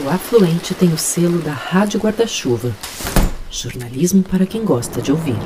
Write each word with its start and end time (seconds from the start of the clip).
O 0.00 0.08
Afluente 0.08 0.74
tem 0.74 0.90
o 0.90 0.96
selo 0.96 1.38
da 1.42 1.52
Rádio 1.52 2.00
Guarda-Chuva. 2.00 2.74
Jornalismo 3.50 4.22
para 4.22 4.46
quem 4.46 4.64
gosta 4.64 5.02
de 5.02 5.12
ouvir. 5.12 5.36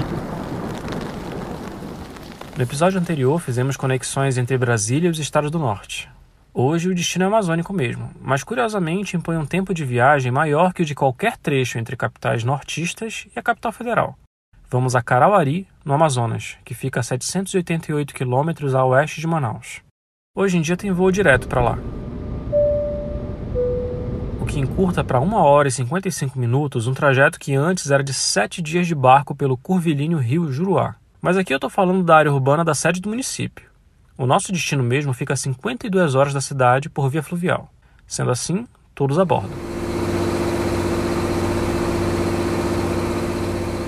No 2.57 2.63
episódio 2.63 3.01
anterior, 3.01 3.41
fizemos 3.41 3.77
conexões 3.77 4.39
entre 4.39 4.57
Brasília 4.57 5.09
e 5.09 5.11
os 5.11 5.19
estados 5.19 5.51
do 5.51 5.59
norte. 5.59 6.09
Hoje 6.55 6.89
o 6.89 6.95
destino 6.95 7.25
é 7.25 7.27
amazônico 7.27 7.73
mesmo, 7.73 8.09
mas 8.23 8.45
curiosamente 8.45 9.17
impõe 9.17 9.37
um 9.37 9.45
tempo 9.45 9.75
de 9.75 9.85
viagem 9.85 10.31
maior 10.31 10.73
que 10.73 10.83
o 10.83 10.87
de 10.87 10.95
qualquer 10.95 11.37
trecho 11.37 11.77
entre 11.77 11.97
capitais 11.97 12.45
nortistas 12.45 13.27
e 13.35 13.39
a 13.39 13.43
capital 13.43 13.73
federal. 13.73 14.17
Vamos 14.71 14.95
a 14.95 15.03
Carauari, 15.03 15.67
no 15.85 15.93
Amazonas, 15.93 16.57
que 16.65 16.73
fica 16.73 17.01
a 17.01 17.03
788 17.03 18.15
quilômetros 18.15 18.77
a 18.77 18.85
oeste 18.85 19.21
de 19.21 19.27
Manaus. 19.27 19.81
Hoje 20.37 20.57
em 20.57 20.61
dia 20.61 20.77
tem 20.77 20.93
voo 20.93 21.11
direto 21.11 21.49
para 21.49 21.61
lá. 21.61 21.79
Que 24.49 24.61
encurta 24.61 25.05
para 25.05 25.21
1 25.21 25.35
hora 25.35 25.69
e 25.69 25.71
55 25.71 26.39
minutos 26.39 26.87
um 26.87 26.95
trajeto 26.95 27.39
que 27.39 27.55
antes 27.55 27.91
era 27.91 28.03
de 28.03 28.15
7 28.15 28.63
dias 28.63 28.87
de 28.87 28.95
barco 28.95 29.35
pelo 29.35 29.57
curvilíneo 29.57 30.19
rio 30.19 30.51
Juruá. 30.51 30.95
Mas 31.21 31.37
aqui 31.37 31.53
eu 31.53 31.57
estou 31.57 31.69
falando 31.69 32.03
da 32.05 32.17
área 32.17 32.33
urbana 32.33 32.65
da 32.65 32.75
sede 32.75 33.01
do 33.01 33.09
município. 33.09 33.69
O 34.17 34.27
nosso 34.27 34.53
destino 34.53 34.83
mesmo 34.83 35.13
fica 35.13 35.35
a 35.35 35.37
52 35.37 36.15
horas 36.15 36.33
da 36.33 36.41
cidade 36.41 36.89
por 36.89 37.11
via 37.11 37.23
fluvial. 37.23 37.71
Sendo 38.07 38.31
assim, 38.31 38.67
todos 38.95 39.19
a 39.19 39.25
bordo. 39.25 39.76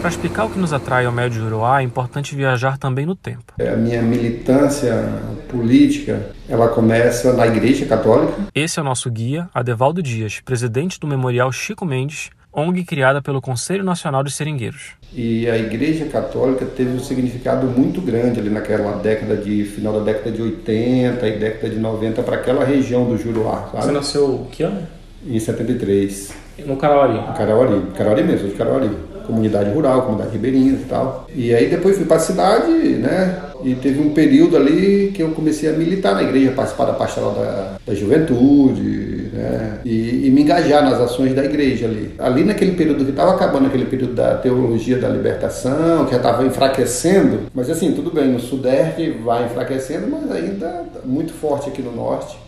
Para 0.09 0.15
explicar 0.15 0.47
o 0.47 0.49
que 0.49 0.59
nos 0.59 0.73
atrai 0.73 1.05
ao 1.05 1.13
Médio 1.13 1.39
Juruá, 1.39 1.83
é 1.83 1.85
importante 1.85 2.35
viajar 2.35 2.79
também 2.79 3.05
no 3.05 3.15
tempo. 3.15 3.53
A 3.61 3.77
minha 3.77 4.01
militância 4.01 5.07
política, 5.51 6.31
ela 6.49 6.67
começa 6.69 7.35
na 7.35 7.47
Igreja 7.47 7.85
Católica. 7.85 8.33
Esse 8.55 8.79
é 8.79 8.83
o 8.83 8.85
nosso 8.87 9.11
guia, 9.11 9.51
Adevaldo 9.53 10.03
Dias, 10.03 10.41
presidente 10.43 10.99
do 10.99 11.07
Memorial 11.07 11.53
Chico 11.53 11.85
Mendes, 11.85 12.31
ONG 12.51 12.85
criada 12.85 13.21
pelo 13.21 13.43
Conselho 13.43 13.85
Nacional 13.85 14.25
dos 14.25 14.35
Seringueiros. 14.35 14.93
E 15.13 15.47
a 15.47 15.59
Igreja 15.59 16.07
Católica 16.07 16.65
teve 16.65 16.97
um 16.97 17.01
significado 17.01 17.67
muito 17.67 18.01
grande 18.01 18.41
ali 18.41 18.49
naquela 18.49 18.93
década 18.93 19.37
de 19.37 19.63
final 19.67 19.93
da 19.93 20.11
década 20.11 20.33
de 20.33 20.41
80 20.41 21.29
e 21.29 21.39
década 21.39 21.69
de 21.69 21.79
90 21.79 22.23
para 22.23 22.37
aquela 22.37 22.65
região 22.65 23.05
do 23.05 23.19
Juruá. 23.19 23.69
Sabe? 23.73 23.85
Você 23.85 23.93
nasceu 23.93 24.49
que 24.51 24.63
ano? 24.63 24.87
Em 25.27 25.39
73. 25.39 26.49
No 26.67 26.77
Carauari? 26.77 27.15
No 27.15 27.35
Carauari, 27.35 27.83
Carauari 27.95 28.25
mesmo, 28.25 28.49
de 28.49 28.55
Carauari. 28.55 28.91
Comunidade 29.29 29.71
rural, 29.71 30.03
comunidade 30.03 30.33
ribeirinha 30.33 30.73
e 30.73 30.85
tal. 30.89 31.27
E 31.33 31.55
aí 31.55 31.69
depois 31.69 31.97
fui 31.97 32.07
para 32.07 32.17
a 32.17 32.21
cidade, 32.21 32.73
né? 32.73 33.37
E 33.63 33.75
teve 33.75 34.01
um 34.01 34.11
período 34.11 34.57
ali 34.57 35.13
que 35.15 35.23
eu 35.23 35.31
comecei 35.33 35.69
a 35.69 35.73
militar 35.73 36.15
na 36.15 36.23
igreja, 36.23 36.53
participar 36.53 36.87
da 36.87 36.95
pastoral 36.95 37.33
da, 37.33 37.75
da 37.87 37.95
juventude, 37.95 39.31
né? 39.33 39.81
E, 39.85 40.27
e, 40.27 40.31
me 40.31 40.43
engajar 40.43 40.83
nas 40.83 41.01
ações 41.01 41.35
da 41.35 41.45
igreja 41.45 41.87
ali. 41.87 42.15
Ali 42.19 42.45
naquele 42.45 42.73
período 42.73 43.05
que 43.05 43.11
estava 43.11 43.35
acabando, 43.35 43.67
aquele 43.67 43.85
período 43.85 44.15
da 44.15 44.37
teologia 44.37 44.97
da 44.99 45.09
libertação, 45.09 46.05
que 46.07 46.13
já 46.13 46.17
estava 46.17 46.45
enfraquecendo, 46.47 47.41
mas 47.55 47.69
assim, 47.69 47.93
tudo 47.93 48.11
bem, 48.11 48.29
no 48.29 48.41
sudeste 48.41 49.11
vai 49.25 49.45
enfraquecendo, 49.45 50.07
mas 50.09 50.31
ainda 50.31 50.85
muito 51.05 51.33
forte 51.33 51.69
aqui 51.69 51.83
no 51.83 51.95
norte. 51.95 52.39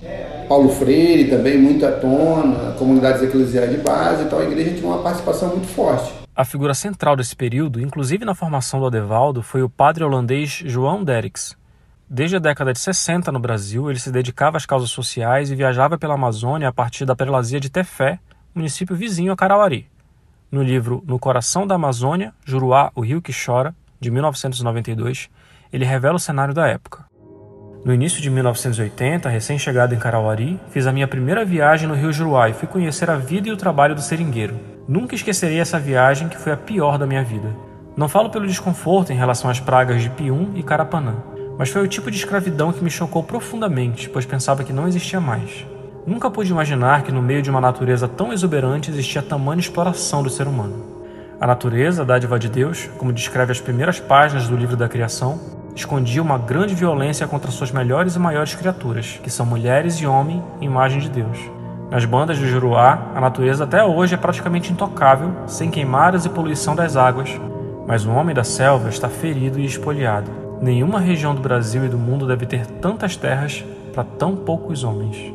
Paulo 0.48 0.68
Freire 0.68 1.30
também 1.30 1.58
muito 1.58 1.84
à 1.84 1.92
tona, 1.92 2.72
comunidades 2.78 3.22
eclesiais 3.22 3.70
de 3.70 3.76
base, 3.78 4.24
então 4.24 4.38
a 4.38 4.44
igreja 4.44 4.72
tinha 4.72 4.86
uma 4.86 5.02
participação 5.02 5.50
muito 5.50 5.68
forte. 5.68 6.19
A 6.34 6.44
figura 6.44 6.74
central 6.74 7.16
desse 7.16 7.34
período, 7.34 7.80
inclusive 7.80 8.24
na 8.24 8.34
formação 8.34 8.78
do 8.80 8.86
Adevaldo, 8.86 9.42
foi 9.42 9.62
o 9.62 9.68
padre 9.68 10.04
holandês 10.04 10.62
João 10.64 11.02
Derricks. 11.02 11.56
Desde 12.08 12.36
a 12.36 12.38
década 12.38 12.72
de 12.72 12.78
60 12.78 13.30
no 13.32 13.38
Brasil, 13.38 13.90
ele 13.90 13.98
se 13.98 14.12
dedicava 14.12 14.56
às 14.56 14.64
causas 14.64 14.90
sociais 14.90 15.50
e 15.50 15.56
viajava 15.56 15.98
pela 15.98 16.14
Amazônia 16.14 16.68
a 16.68 16.72
partir 16.72 17.04
da 17.04 17.16
prelazia 17.16 17.60
de 17.60 17.68
Tefé, 17.68 18.18
município 18.54 18.96
vizinho 18.96 19.32
a 19.32 19.36
Carauari. 19.36 19.88
No 20.50 20.62
livro 20.62 21.02
No 21.06 21.18
Coração 21.18 21.66
da 21.66 21.74
Amazônia, 21.74 22.32
Juruá, 22.44 22.90
o 22.94 23.00
Rio 23.00 23.20
que 23.20 23.32
Chora, 23.32 23.74
de 24.00 24.10
1992, 24.10 25.28
ele 25.72 25.84
revela 25.84 26.16
o 26.16 26.20
cenário 26.20 26.54
da 26.54 26.66
época. 26.66 27.04
No 27.84 27.92
início 27.92 28.20
de 28.20 28.30
1980, 28.30 29.28
recém-chegado 29.28 29.94
em 29.94 29.98
Carauari, 29.98 30.60
fiz 30.70 30.86
a 30.86 30.92
minha 30.92 31.08
primeira 31.08 31.44
viagem 31.44 31.88
no 31.88 31.94
Rio 31.94 32.12
Juruá 32.12 32.48
e 32.48 32.54
fui 32.54 32.68
conhecer 32.68 33.08
a 33.08 33.16
vida 33.16 33.48
e 33.48 33.52
o 33.52 33.56
trabalho 33.56 33.94
do 33.94 34.02
seringueiro. 34.02 34.69
Nunca 34.90 35.14
esquecerei 35.14 35.60
essa 35.60 35.78
viagem 35.78 36.28
que 36.28 36.36
foi 36.36 36.50
a 36.50 36.56
pior 36.56 36.98
da 36.98 37.06
minha 37.06 37.22
vida. 37.22 37.54
Não 37.96 38.08
falo 38.08 38.28
pelo 38.28 38.44
desconforto 38.44 39.12
em 39.12 39.16
relação 39.16 39.48
às 39.48 39.60
pragas 39.60 40.02
de 40.02 40.10
Pium 40.10 40.50
e 40.56 40.64
Carapanã, 40.64 41.14
mas 41.56 41.68
foi 41.68 41.80
o 41.80 41.86
tipo 41.86 42.10
de 42.10 42.16
escravidão 42.16 42.72
que 42.72 42.82
me 42.82 42.90
chocou 42.90 43.22
profundamente, 43.22 44.08
pois 44.08 44.26
pensava 44.26 44.64
que 44.64 44.72
não 44.72 44.88
existia 44.88 45.20
mais. 45.20 45.64
Nunca 46.04 46.28
pude 46.28 46.50
imaginar 46.50 47.04
que 47.04 47.12
no 47.12 47.22
meio 47.22 47.40
de 47.40 47.48
uma 47.48 47.60
natureza 47.60 48.08
tão 48.08 48.32
exuberante 48.32 48.90
existia 48.90 49.22
tamanha 49.22 49.60
exploração 49.60 50.24
do 50.24 50.28
ser 50.28 50.48
humano. 50.48 50.84
A 51.40 51.46
natureza, 51.46 52.02
a 52.02 52.04
dádiva 52.04 52.36
de 52.36 52.48
Deus, 52.48 52.90
como 52.98 53.12
descreve 53.12 53.52
as 53.52 53.60
primeiras 53.60 54.00
páginas 54.00 54.48
do 54.48 54.56
livro 54.56 54.76
da 54.76 54.88
criação, 54.88 55.38
escondia 55.72 56.20
uma 56.20 56.36
grande 56.36 56.74
violência 56.74 57.28
contra 57.28 57.52
suas 57.52 57.70
melhores 57.70 58.16
e 58.16 58.18
maiores 58.18 58.56
criaturas, 58.56 59.20
que 59.22 59.30
são 59.30 59.46
mulheres 59.46 59.94
e 60.00 60.06
homens, 60.06 60.42
imagem 60.60 60.98
de 60.98 61.08
Deus. 61.08 61.59
Nas 61.90 62.04
bandas 62.04 62.38
do 62.38 62.46
Juruá, 62.46 63.10
a 63.16 63.20
natureza 63.20 63.64
até 63.64 63.84
hoje 63.84 64.14
é 64.14 64.16
praticamente 64.16 64.72
intocável, 64.72 65.34
sem 65.48 65.72
queimadas 65.72 66.24
e 66.24 66.28
poluição 66.28 66.76
das 66.76 66.96
águas, 66.96 67.30
mas 67.84 68.06
o 68.06 68.12
homem 68.12 68.32
da 68.32 68.44
selva 68.44 68.88
está 68.88 69.08
ferido 69.08 69.58
e 69.58 69.64
espoliado. 69.64 70.30
Nenhuma 70.62 71.00
região 71.00 71.34
do 71.34 71.42
Brasil 71.42 71.84
e 71.84 71.88
do 71.88 71.98
mundo 71.98 72.28
deve 72.28 72.46
ter 72.46 72.64
tantas 72.64 73.16
terras 73.16 73.64
para 73.92 74.04
tão 74.04 74.36
poucos 74.36 74.84
homens. 74.84 75.34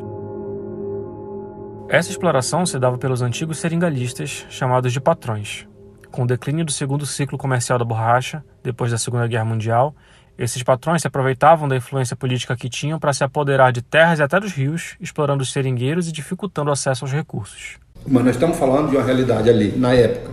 Essa 1.90 2.10
exploração 2.10 2.64
se 2.64 2.78
dava 2.78 2.96
pelos 2.96 3.20
antigos 3.20 3.58
seringalistas, 3.58 4.46
chamados 4.48 4.94
de 4.94 5.00
patrões. 5.00 5.68
Com 6.10 6.22
o 6.22 6.26
declínio 6.26 6.64
do 6.64 6.72
segundo 6.72 7.04
ciclo 7.04 7.36
comercial 7.36 7.78
da 7.78 7.84
borracha, 7.84 8.42
depois 8.62 8.90
da 8.90 8.96
Segunda 8.96 9.26
Guerra 9.26 9.44
Mundial, 9.44 9.94
esses 10.38 10.62
patrões 10.62 11.02
se 11.02 11.08
aproveitavam 11.08 11.68
da 11.68 11.76
influência 11.76 12.14
política 12.14 12.56
que 12.56 12.68
tinham 12.68 12.98
para 12.98 13.12
se 13.12 13.24
apoderar 13.24 13.72
de 13.72 13.82
terras 13.82 14.18
e 14.18 14.22
até 14.22 14.38
dos 14.38 14.52
rios, 14.52 14.96
explorando 15.00 15.42
os 15.42 15.52
seringueiros 15.52 16.08
e 16.08 16.12
dificultando 16.12 16.70
o 16.70 16.72
acesso 16.72 17.04
aos 17.04 17.12
recursos. 17.12 17.78
Mas 18.06 18.24
nós 18.24 18.34
estamos 18.34 18.58
falando 18.58 18.90
de 18.90 18.96
uma 18.96 19.04
realidade 19.04 19.48
ali, 19.48 19.72
na 19.76 19.92
época. 19.92 20.32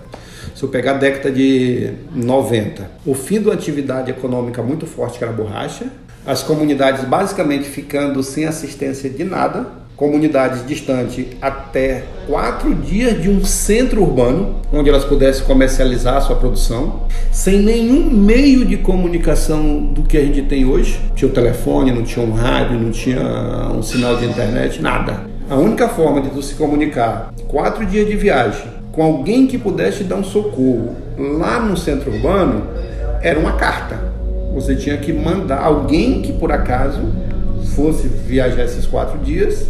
Se 0.53 0.63
eu 0.63 0.69
pegar 0.69 0.91
a 0.91 0.97
década 0.97 1.31
de 1.31 1.93
90, 2.13 2.91
o 3.05 3.15
fim 3.15 3.41
da 3.41 3.53
atividade 3.53 4.11
econômica 4.11 4.61
muito 4.61 4.85
forte 4.85 5.17
que 5.17 5.23
era 5.23 5.33
a 5.33 5.35
borracha, 5.35 5.87
as 6.25 6.43
comunidades 6.43 7.03
basicamente 7.05 7.67
ficando 7.67 8.21
sem 8.21 8.45
assistência 8.45 9.09
de 9.09 9.23
nada, 9.23 9.82
comunidades 9.95 10.65
distantes 10.65 11.27
até 11.41 12.03
quatro 12.27 12.73
dias 12.73 13.21
de 13.21 13.29
um 13.29 13.43
centro 13.43 14.01
urbano, 14.01 14.55
onde 14.71 14.89
elas 14.89 15.05
pudessem 15.05 15.45
comercializar 15.45 16.17
a 16.17 16.21
sua 16.21 16.35
produção, 16.35 17.03
sem 17.31 17.61
nenhum 17.61 18.09
meio 18.09 18.65
de 18.65 18.77
comunicação 18.77 19.85
do 19.85 20.03
que 20.03 20.17
a 20.17 20.21
gente 20.21 20.41
tem 20.43 20.65
hoje. 20.65 20.99
Tinha 21.15 21.29
o 21.29 21.33
telefone, 21.33 21.91
não 21.91 22.03
tinha 22.03 22.25
um 22.25 22.33
rádio, 22.33 22.79
não 22.79 22.91
tinha 22.91 23.21
um 23.73 23.83
sinal 23.83 24.17
de 24.17 24.25
internet, 24.25 24.81
nada. 24.81 25.21
A 25.49 25.55
única 25.55 25.87
forma 25.87 26.21
de 26.21 26.29
tu 26.29 26.41
se 26.41 26.55
comunicar, 26.55 27.31
quatro 27.47 27.85
dias 27.85 28.07
de 28.07 28.15
viagem, 28.15 28.65
com 28.91 29.03
alguém 29.03 29.45
que 29.45 29.57
pudesse 29.57 30.03
dar 30.03 30.15
um 30.15 30.23
socorro 30.23 30.95
lá 31.17 31.59
no 31.59 31.77
centro 31.77 32.11
urbano, 32.11 32.63
era 33.21 33.39
uma 33.39 33.53
carta. 33.53 34.11
Você 34.53 34.75
tinha 34.75 34.97
que 34.97 35.11
mandar 35.11 35.61
alguém 35.61 36.21
que 36.21 36.33
por 36.33 36.51
acaso 36.51 37.01
fosse 37.75 38.07
viajar 38.07 38.63
esses 38.63 38.85
quatro 38.85 39.17
dias 39.19 39.67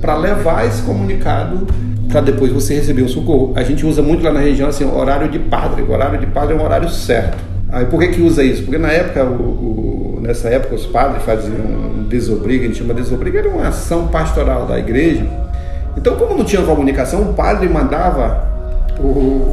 para 0.00 0.16
levar 0.16 0.66
esse 0.66 0.82
comunicado 0.82 1.66
para 2.08 2.20
depois 2.20 2.52
você 2.52 2.74
receber 2.74 3.02
o 3.02 3.08
socorro. 3.08 3.52
A 3.56 3.62
gente 3.62 3.84
usa 3.84 4.02
muito 4.02 4.24
lá 4.24 4.32
na 4.32 4.40
região 4.40 4.68
assim, 4.68 4.84
horário 4.84 5.28
de 5.28 5.38
padre. 5.38 5.82
O 5.82 5.92
horário 5.92 6.18
de 6.18 6.26
padre 6.26 6.54
é 6.54 6.58
um 6.58 6.64
horário 6.64 6.88
certo. 6.88 7.36
Aí 7.70 7.84
por 7.86 8.00
que 8.00 8.08
que 8.08 8.22
usa 8.22 8.42
isso? 8.42 8.62
Porque 8.62 8.78
na 8.78 8.90
época, 8.90 9.24
o, 9.24 10.16
o, 10.16 10.20
nessa 10.22 10.48
época, 10.48 10.74
os 10.76 10.86
padres 10.86 11.22
faziam 11.24 12.06
desobriga, 12.08 12.64
a 12.64 12.68
gente 12.68 12.78
chama 12.78 12.94
desobriga, 12.94 13.40
era 13.40 13.48
uma 13.48 13.68
ação 13.68 14.08
pastoral 14.08 14.66
da 14.66 14.78
igreja. 14.78 15.26
Então, 15.96 16.14
como 16.16 16.36
não 16.36 16.44
tinha 16.44 16.62
comunicação, 16.62 17.22
o 17.22 17.34
padre 17.34 17.68
mandava 17.68 18.46
o, 19.00 19.52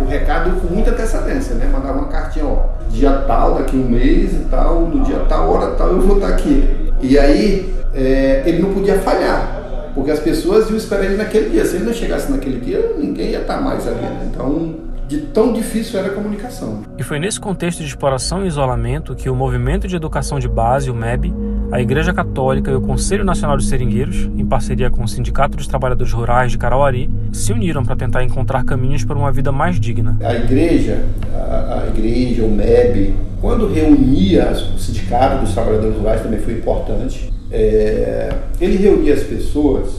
o 0.00 0.08
recado 0.08 0.60
com 0.60 0.72
muita 0.72 0.92
antecedência, 0.92 1.56
né? 1.56 1.68
Mandava 1.72 1.98
uma 1.98 2.08
cartinha, 2.08 2.44
ó, 2.44 2.66
dia 2.90 3.10
tal, 3.26 3.56
daqui 3.56 3.76
um 3.76 3.88
mês 3.88 4.32
e 4.34 4.46
tal, 4.50 4.82
no 4.82 5.04
dia 5.04 5.18
tal, 5.28 5.50
hora 5.50 5.72
tal, 5.72 5.88
eu 5.88 6.00
vou 6.00 6.16
estar 6.16 6.28
aqui. 6.28 6.92
E 7.00 7.18
aí, 7.18 7.74
é, 7.94 8.42
ele 8.46 8.62
não 8.62 8.72
podia 8.72 8.98
falhar 9.00 9.61
porque 9.94 10.10
as 10.10 10.20
pessoas 10.20 10.68
iam 10.68 10.76
esperar 10.76 11.04
ele 11.04 11.16
naquele 11.16 11.50
dia. 11.50 11.64
Se 11.64 11.76
ele 11.76 11.84
não 11.84 11.92
chegasse 11.92 12.30
naquele 12.30 12.60
dia, 12.60 12.94
ninguém 12.98 13.30
ia 13.30 13.40
estar 13.40 13.60
mais 13.60 13.86
ali. 13.86 14.00
Né? 14.00 14.28
Então, 14.30 14.74
de 15.08 15.18
tão 15.18 15.52
difícil 15.52 15.98
era 15.98 16.08
a 16.08 16.12
comunicação. 16.12 16.82
E 16.96 17.02
foi 17.02 17.18
nesse 17.18 17.38
contexto 17.38 17.80
de 17.80 17.86
exploração 17.86 18.44
e 18.44 18.48
isolamento 18.48 19.14
que 19.14 19.28
o 19.28 19.34
Movimento 19.34 19.86
de 19.86 19.94
Educação 19.94 20.38
de 20.38 20.48
Base, 20.48 20.90
o 20.90 20.94
MEB, 20.94 21.32
a 21.70 21.80
Igreja 21.80 22.14
Católica 22.14 22.70
e 22.70 22.74
o 22.74 22.80
Conselho 22.80 23.24
Nacional 23.24 23.56
dos 23.56 23.68
Seringueiros, 23.68 24.30
em 24.36 24.46
parceria 24.46 24.90
com 24.90 25.04
o 25.04 25.08
Sindicato 25.08 25.56
dos 25.56 25.66
Trabalhadores 25.66 26.12
Rurais 26.12 26.50
de 26.50 26.56
Carauari, 26.56 27.10
se 27.30 27.52
uniram 27.52 27.84
para 27.84 27.96
tentar 27.96 28.24
encontrar 28.24 28.64
caminhos 28.64 29.04
para 29.04 29.16
uma 29.16 29.30
vida 29.30 29.52
mais 29.52 29.78
digna. 29.78 30.16
A 30.22 30.34
igreja, 30.34 31.04
a, 31.34 31.82
a 31.82 31.88
igreja, 31.88 32.44
o 32.44 32.50
MEB, 32.50 33.14
quando 33.40 33.70
reunia 33.70 34.50
o 34.52 34.78
Sindicato 34.78 35.44
dos 35.44 35.52
Trabalhadores 35.52 35.96
Rurais 35.96 36.22
também 36.22 36.40
foi 36.40 36.54
importante 36.54 37.30
é, 37.52 38.32
ele 38.60 38.76
reunia 38.76 39.14
as 39.14 39.22
pessoas 39.22 39.90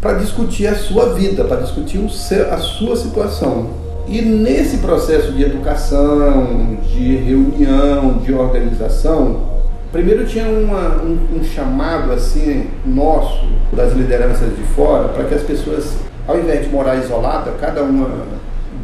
para 0.00 0.14
discutir 0.14 0.66
a 0.66 0.74
sua 0.74 1.14
vida, 1.14 1.44
para 1.44 1.60
discutir 1.60 1.98
a 2.50 2.58
sua 2.58 2.96
situação. 2.96 3.70
E 4.08 4.22
nesse 4.22 4.78
processo 4.78 5.32
de 5.32 5.42
educação, 5.42 6.78
de 6.92 7.16
reunião, 7.16 8.18
de 8.18 8.32
organização, 8.32 9.40
primeiro 9.90 10.26
tinha 10.26 10.48
uma, 10.48 11.02
um, 11.02 11.38
um 11.38 11.44
chamado 11.44 12.12
assim 12.12 12.68
nosso 12.84 13.46
das 13.72 13.92
lideranças 13.94 14.54
de 14.54 14.62
fora 14.74 15.08
para 15.08 15.24
que 15.24 15.34
as 15.34 15.42
pessoas, 15.42 15.96
ao 16.28 16.38
invés 16.38 16.64
de 16.64 16.70
morar 16.70 16.96
isolada, 16.96 17.52
cada 17.60 17.82
uma 17.82 18.08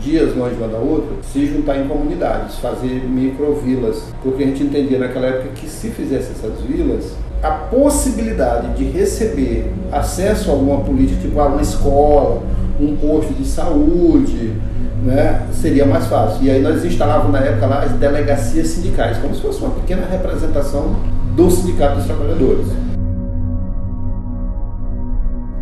dias 0.02 0.34
longe 0.34 0.56
uma 0.56 0.66
da 0.66 0.78
outra, 0.78 1.14
se 1.22 1.46
juntar 1.46 1.78
em 1.78 1.86
comunidades, 1.86 2.58
fazer 2.58 3.04
microvilas, 3.08 4.02
porque 4.22 4.42
a 4.42 4.46
gente 4.46 4.64
entendia 4.64 4.98
naquela 4.98 5.26
época 5.26 5.50
que 5.54 5.68
se 5.68 5.90
fizesse 5.90 6.32
essas 6.32 6.60
vilas, 6.62 7.14
a 7.42 7.50
possibilidade 7.50 8.74
de 8.74 8.84
receber 8.84 9.72
acesso 9.90 10.50
a 10.50 10.54
alguma 10.54 10.84
política, 10.84 11.20
tipo 11.20 11.40
a 11.40 11.46
uma 11.46 11.60
escola, 11.60 12.42
um 12.80 12.96
posto 12.96 13.32
de 13.34 13.44
saúde, 13.44 14.54
né, 15.02 15.46
seria 15.52 15.84
mais 15.84 16.06
fácil. 16.06 16.44
E 16.44 16.50
aí 16.50 16.62
nós 16.62 16.84
instalávamos 16.84 17.32
na 17.32 17.40
época 17.40 17.66
lá 17.66 17.80
as 17.80 17.92
delegacias 17.92 18.68
sindicais, 18.68 19.18
como 19.18 19.34
se 19.34 19.40
fosse 19.40 19.60
uma 19.60 19.70
pequena 19.70 20.06
representação 20.06 20.94
do 21.34 21.50
Sindicato 21.50 21.96
dos 21.96 22.06
Trabalhadores. 22.06 22.66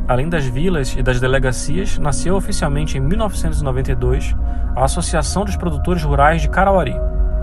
Além 0.06 0.29
das 0.29 0.44
vilas 0.44 0.94
e 0.99 1.03
das 1.03 1.21
delegacias, 1.21 1.97
nasceu 1.97 2.35
oficialmente 2.35 2.99
em 2.99 3.00
1992 3.00 4.35
a 4.77 4.85
Associação 4.85 5.44
dos 5.44 5.56
Produtores 5.56 6.03
Rurais 6.03 6.43
de 6.43 6.49
Carauari, 6.49 6.94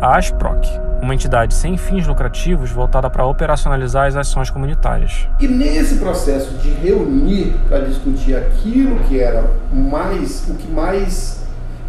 a 0.01 0.17
ASPROC, 0.17 0.67
uma 1.01 1.13
entidade 1.13 1.53
sem 1.53 1.77
fins 1.77 2.07
lucrativos 2.07 2.71
voltada 2.71 3.09
para 3.09 3.25
operacionalizar 3.25 4.07
as 4.07 4.15
ações 4.15 4.49
comunitárias. 4.49 5.27
E 5.39 5.47
nesse 5.47 5.95
processo 5.95 6.53
de 6.55 6.69
reunir 6.69 7.55
para 7.67 7.79
discutir 7.79 8.35
aquilo 8.35 8.99
que 9.01 9.19
era 9.19 9.49
mais 9.71 10.47
o 10.49 10.55
que 10.55 10.69
mais 10.71 11.43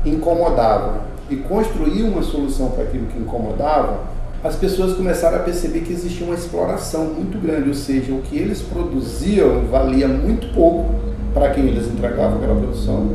incomodava 0.05 1.01
e 1.31 1.37
construir 1.37 2.03
uma 2.03 2.23
solução 2.23 2.71
para 2.71 2.85
aquilo 2.85 3.07
que 3.07 3.19
incomodava, 3.19 4.01
as 4.43 4.55
pessoas 4.55 4.95
começaram 4.95 5.39
a 5.39 5.41
perceber 5.41 5.81
que 5.81 5.93
existia 5.93 6.25
uma 6.25 6.35
exploração 6.35 7.07
muito 7.07 7.39
grande, 7.39 7.69
ou 7.69 7.75
seja, 7.75 8.13
o 8.13 8.23
que 8.23 8.37
eles 8.37 8.63
produziam 8.63 9.65
valia 9.67 10.07
muito 10.07 10.55
pouco 10.55 10.95
para 11.35 11.51
quem 11.51 11.65
eles 11.67 11.89
entregavam 11.89 12.39
aquela 12.39 12.55
produção, 12.55 13.09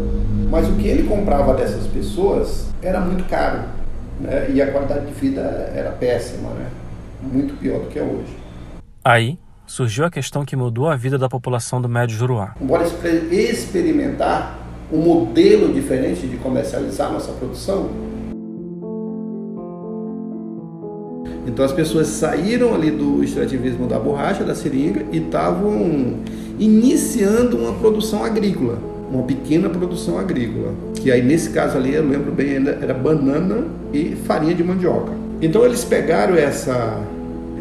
mas 0.50 0.68
o 0.68 0.74
que 0.74 0.88
ele 0.88 1.08
comprava 1.08 1.54
dessas 1.54 1.88
pessoas 1.88 2.68
era 2.82 3.00
muito 3.00 3.24
caro 3.30 3.62
né? 4.24 4.50
e 4.50 4.62
a 4.62 4.72
qualidade 4.72 5.06
de 5.06 5.14
vida 5.14 5.42
era 5.76 5.92
péssima, 5.92 6.50
né? 6.52 6.70
muito 7.22 7.54
pior 7.60 7.80
do 7.80 7.88
que 7.88 8.00
é 8.00 8.02
hoje. 8.02 8.36
Aí 9.04 9.38
surgiu 9.66 10.06
a 10.06 10.10
questão 10.10 10.46
que 10.46 10.56
mudou 10.56 10.90
a 10.90 10.96
vida 10.96 11.18
da 11.18 11.30
população 11.30 11.82
do 11.82 11.90
Médio 11.90 12.18
Juruá. 12.18 12.56
Bora 12.60 12.86
experimentar 13.32 14.60
um 14.92 14.98
modelo 14.98 15.74
diferente 15.74 16.28
de 16.28 16.38
comercializar 16.38 17.12
nossa 17.12 17.32
produção? 17.34 17.90
Então 21.46 21.66
as 21.66 21.74
pessoas 21.74 22.08
saíram 22.08 22.74
ali 22.74 22.90
do 22.90 23.24
extrativismo 23.24 23.88
da 23.88 24.00
borracha, 24.00 24.44
da 24.44 24.56
seringa 24.56 25.06
e 25.12 25.18
estavam 25.18 26.20
iniciando 26.58 27.58
uma 27.58 27.74
produção 27.74 28.24
agrícola, 28.24 28.80
uma 29.14 29.24
pequena 29.24 29.70
produção 29.70 30.18
agrícola, 30.18 30.74
que 30.96 31.12
aí 31.12 31.22
nesse 31.22 31.52
caso 31.52 31.78
ali 31.78 31.94
eu 31.94 32.08
lembro 32.08 32.32
bem 32.32 32.56
era 32.82 32.94
banana 32.94 33.66
e 33.94 34.16
farinha 34.26 34.56
de 34.56 34.64
mandioca. 34.64 35.12
Então 35.42 35.64
eles 35.64 35.84
pegaram 35.84 36.36
essa 36.36 37.00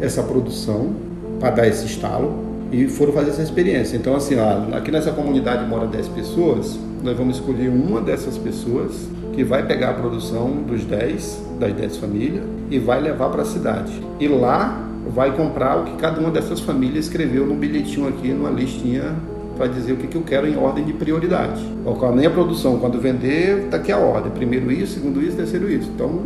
essa 0.01 0.23
produção 0.23 0.93
para 1.39 1.51
dar 1.51 1.67
esse 1.67 1.85
estalo 1.85 2.33
e 2.71 2.87
foram 2.87 3.13
fazer 3.13 3.29
essa 3.29 3.43
experiência. 3.43 3.95
Então 3.95 4.15
assim, 4.15 4.35
ó, 4.37 4.75
aqui 4.75 4.91
nessa 4.91 5.11
comunidade 5.11 5.65
mora 5.67 5.85
10 5.85 6.07
pessoas, 6.09 6.77
nós 7.03 7.15
vamos 7.15 7.37
escolher 7.37 7.69
uma 7.69 8.01
dessas 8.01 8.37
pessoas 8.37 9.07
que 9.33 9.43
vai 9.43 9.65
pegar 9.65 9.91
a 9.91 9.93
produção 9.93 10.49
dos 10.67 10.83
10, 10.83 11.43
das 11.59 11.73
10 11.73 11.97
famílias 11.97 12.43
e 12.69 12.79
vai 12.79 13.01
levar 13.01 13.29
para 13.29 13.43
a 13.43 13.45
cidade. 13.45 13.91
E 14.19 14.27
lá 14.27 14.81
vai 15.13 15.35
comprar 15.35 15.77
o 15.77 15.83
que 15.83 15.97
cada 15.97 16.19
uma 16.19 16.31
dessas 16.31 16.59
famílias 16.59 17.05
escreveu 17.05 17.45
num 17.45 17.55
bilhetinho 17.55 18.07
aqui, 18.07 18.29
numa 18.29 18.49
listinha 18.49 19.15
para 19.63 19.71
dizer 19.71 19.93
o 19.93 19.95
que, 19.95 20.07
que 20.07 20.17
eu 20.17 20.23
quero 20.23 20.45
em 20.45 20.57
ordem 20.57 20.83
de 20.83 20.91
prioridade. 20.91 21.63
Com 21.85 22.05
a 22.05 22.11
minha 22.11 22.29
produção, 22.29 22.77
quando 22.79 22.99
vender, 22.99 23.65
está 23.65 23.77
aqui 23.77 23.93
a 23.93 23.97
ordem. 23.97 24.29
Primeiro 24.29 24.69
isso, 24.69 24.95
segundo 24.95 25.21
isso, 25.21 25.37
terceiro 25.37 25.71
isso. 25.71 25.89
Então, 25.95 26.19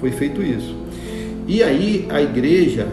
foi 0.00 0.10
feito 0.10 0.42
isso. 0.42 0.74
E 1.46 1.62
aí, 1.62 2.08
a 2.08 2.22
igreja, 2.22 2.88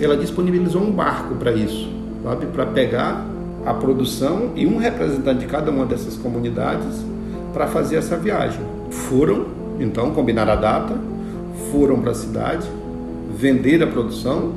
ela 0.00 0.16
disponibilizou 0.16 0.80
um 0.80 0.92
barco 0.92 1.34
para 1.34 1.50
isso, 1.50 1.90
sabe? 2.22 2.46
Para 2.46 2.66
pegar 2.66 3.26
a 3.66 3.74
produção 3.74 4.52
e 4.54 4.64
um 4.64 4.76
representante 4.76 5.40
de 5.40 5.46
cada 5.46 5.72
uma 5.72 5.84
dessas 5.84 6.16
comunidades 6.16 7.04
para 7.52 7.66
fazer 7.66 7.96
essa 7.96 8.16
viagem. 8.16 8.60
Foram, 8.90 9.46
então, 9.80 10.12
combinar 10.12 10.48
a 10.48 10.54
data, 10.54 10.96
foram 11.72 12.00
para 12.00 12.12
a 12.12 12.14
cidade, 12.14 12.68
vender 13.36 13.82
a 13.82 13.88
produção 13.88 14.52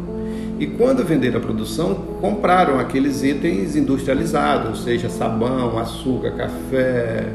e 0.59 0.65
quando 0.65 1.03
venderam 1.03 1.37
a 1.37 1.41
produção, 1.41 1.95
compraram 2.19 2.79
aqueles 2.79 3.23
itens 3.23 3.75
industrializados, 3.75 4.69
ou 4.69 4.75
seja, 4.75 5.09
sabão, 5.09 5.77
açúcar, 5.77 6.31
café, 6.31 7.25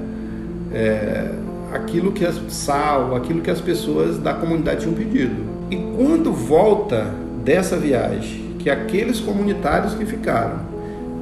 é, 0.73 1.31
aquilo 1.73 2.11
que 2.13 2.25
as, 2.25 2.41
sal, 2.49 3.15
aquilo 3.15 3.41
que 3.41 3.51
as 3.51 3.61
pessoas 3.61 4.19
da 4.19 4.35
comunidade 4.35 4.81
tinham 4.81 4.95
pedido. 4.95 5.37
E 5.71 5.77
quando 5.97 6.33
volta 6.33 7.15
dessa 7.45 7.77
viagem, 7.77 8.57
que 8.59 8.69
aqueles 8.69 9.21
comunitários 9.21 9.95
que 9.95 10.05
ficaram 10.05 10.73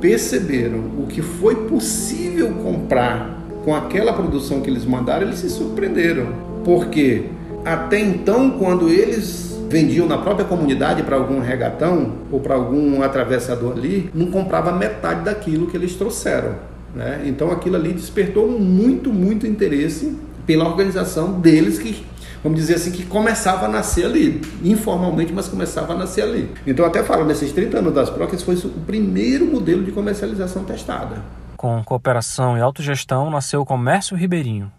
perceberam 0.00 0.78
o 0.98 1.06
que 1.06 1.20
foi 1.20 1.54
possível 1.66 2.50
comprar 2.62 3.38
com 3.64 3.74
aquela 3.74 4.12
produção 4.12 4.60
que 4.60 4.70
eles 4.70 4.84
mandaram, 4.84 5.26
eles 5.26 5.38
se 5.38 5.50
surpreenderam. 5.50 6.28
Porque 6.64 7.26
até 7.64 8.00
então, 8.00 8.50
quando 8.52 8.88
eles 8.88 9.49
vendiam 9.70 10.06
na 10.06 10.18
própria 10.18 10.44
comunidade 10.44 11.02
para 11.04 11.16
algum 11.16 11.40
regatão 11.40 12.14
ou 12.30 12.40
para 12.40 12.56
algum 12.56 13.02
atravessador 13.02 13.76
ali, 13.76 14.10
não 14.12 14.26
comprava 14.26 14.72
metade 14.72 15.24
daquilo 15.24 15.68
que 15.68 15.76
eles 15.76 15.94
trouxeram. 15.94 16.56
Né? 16.94 17.22
Então 17.26 17.52
aquilo 17.52 17.76
ali 17.76 17.92
despertou 17.92 18.50
muito, 18.50 19.12
muito 19.12 19.46
interesse 19.46 20.18
pela 20.44 20.66
organização 20.68 21.40
deles 21.40 21.78
que 21.78 22.04
vamos 22.42 22.58
dizer 22.58 22.76
assim, 22.76 22.90
que 22.90 23.04
começava 23.04 23.66
a 23.66 23.68
nascer 23.68 24.06
ali, 24.06 24.40
informalmente, 24.64 25.30
mas 25.30 25.46
começava 25.46 25.92
a 25.92 25.96
nascer 25.96 26.22
ali. 26.22 26.50
Então, 26.66 26.86
até 26.86 27.02
falo, 27.02 27.24
nesses 27.26 27.52
30 27.52 27.78
anos 27.78 27.94
das 27.94 28.08
PROC, 28.08 28.32
esse 28.32 28.44
foi 28.44 28.54
o 28.54 28.70
primeiro 28.86 29.44
modelo 29.44 29.84
de 29.84 29.92
comercialização 29.92 30.64
testada. 30.64 31.22
Com 31.54 31.84
cooperação 31.84 32.56
e 32.56 32.60
autogestão, 32.62 33.30
nasceu 33.30 33.60
o 33.60 33.66
Comércio 33.66 34.16
Ribeirinho. 34.16 34.72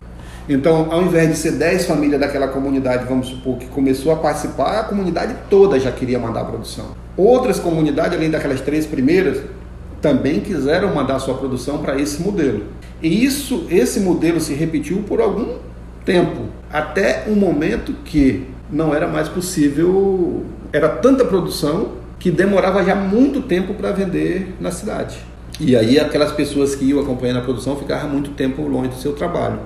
Então, 0.50 0.88
ao 0.91 1.03
invés 1.03 1.29
de 1.29 1.36
ser 1.36 1.51
10 1.53 1.86
famílias 1.86 2.19
daquela 2.19 2.48
comunidade, 2.48 3.05
vamos 3.07 3.27
supor, 3.27 3.57
que 3.57 3.67
começou 3.67 4.12
a 4.12 4.15
participar, 4.15 4.79
a 4.79 4.83
comunidade 4.83 5.36
toda 5.50 5.79
já 5.79 5.91
queria 5.91 6.19
mandar 6.19 6.41
a 6.41 6.45
produção. 6.45 6.88
Outras 7.15 7.60
comunidades, 7.60 8.17
além 8.17 8.29
daquelas 8.29 8.62
três 8.62 8.86
primeiras, 8.86 9.41
também 10.01 10.39
quiseram 10.39 10.93
mandar 10.93 11.19
sua 11.19 11.36
produção 11.36 11.77
para 11.77 12.00
esse 12.00 12.21
modelo. 12.21 12.63
E 13.01 13.24
isso, 13.24 13.67
esse 13.69 14.00
modelo 14.00 14.39
se 14.39 14.53
repetiu 14.53 15.03
por 15.07 15.21
algum 15.21 15.57
tempo, 16.03 16.48
até 16.71 17.25
um 17.27 17.36
momento 17.36 17.93
que 18.03 18.48
não 18.71 18.93
era 18.95 19.07
mais 19.07 19.29
possível, 19.29 20.45
era 20.74 20.89
tanta 20.89 21.24
produção 21.25 21.93
que 22.17 22.31
demorava 22.31 22.83
já 22.83 22.95
muito 22.95 23.41
tempo 23.41 23.74
para 23.74 23.91
vender 23.91 24.55
na 24.60 24.71
cidade. 24.71 25.17
E 25.60 25.75
aí 25.75 26.00
aquelas 26.00 26.31
pessoas 26.31 26.74
que 26.74 26.86
iam 26.86 27.00
acompanhando 27.00 27.38
a 27.38 27.41
produção 27.41 27.75
ficavam 27.75 28.10
muito 28.10 28.31
tempo 28.31 28.63
longe 28.63 28.89
do 28.89 28.95
seu 28.95 29.13
trabalho. 29.13 29.60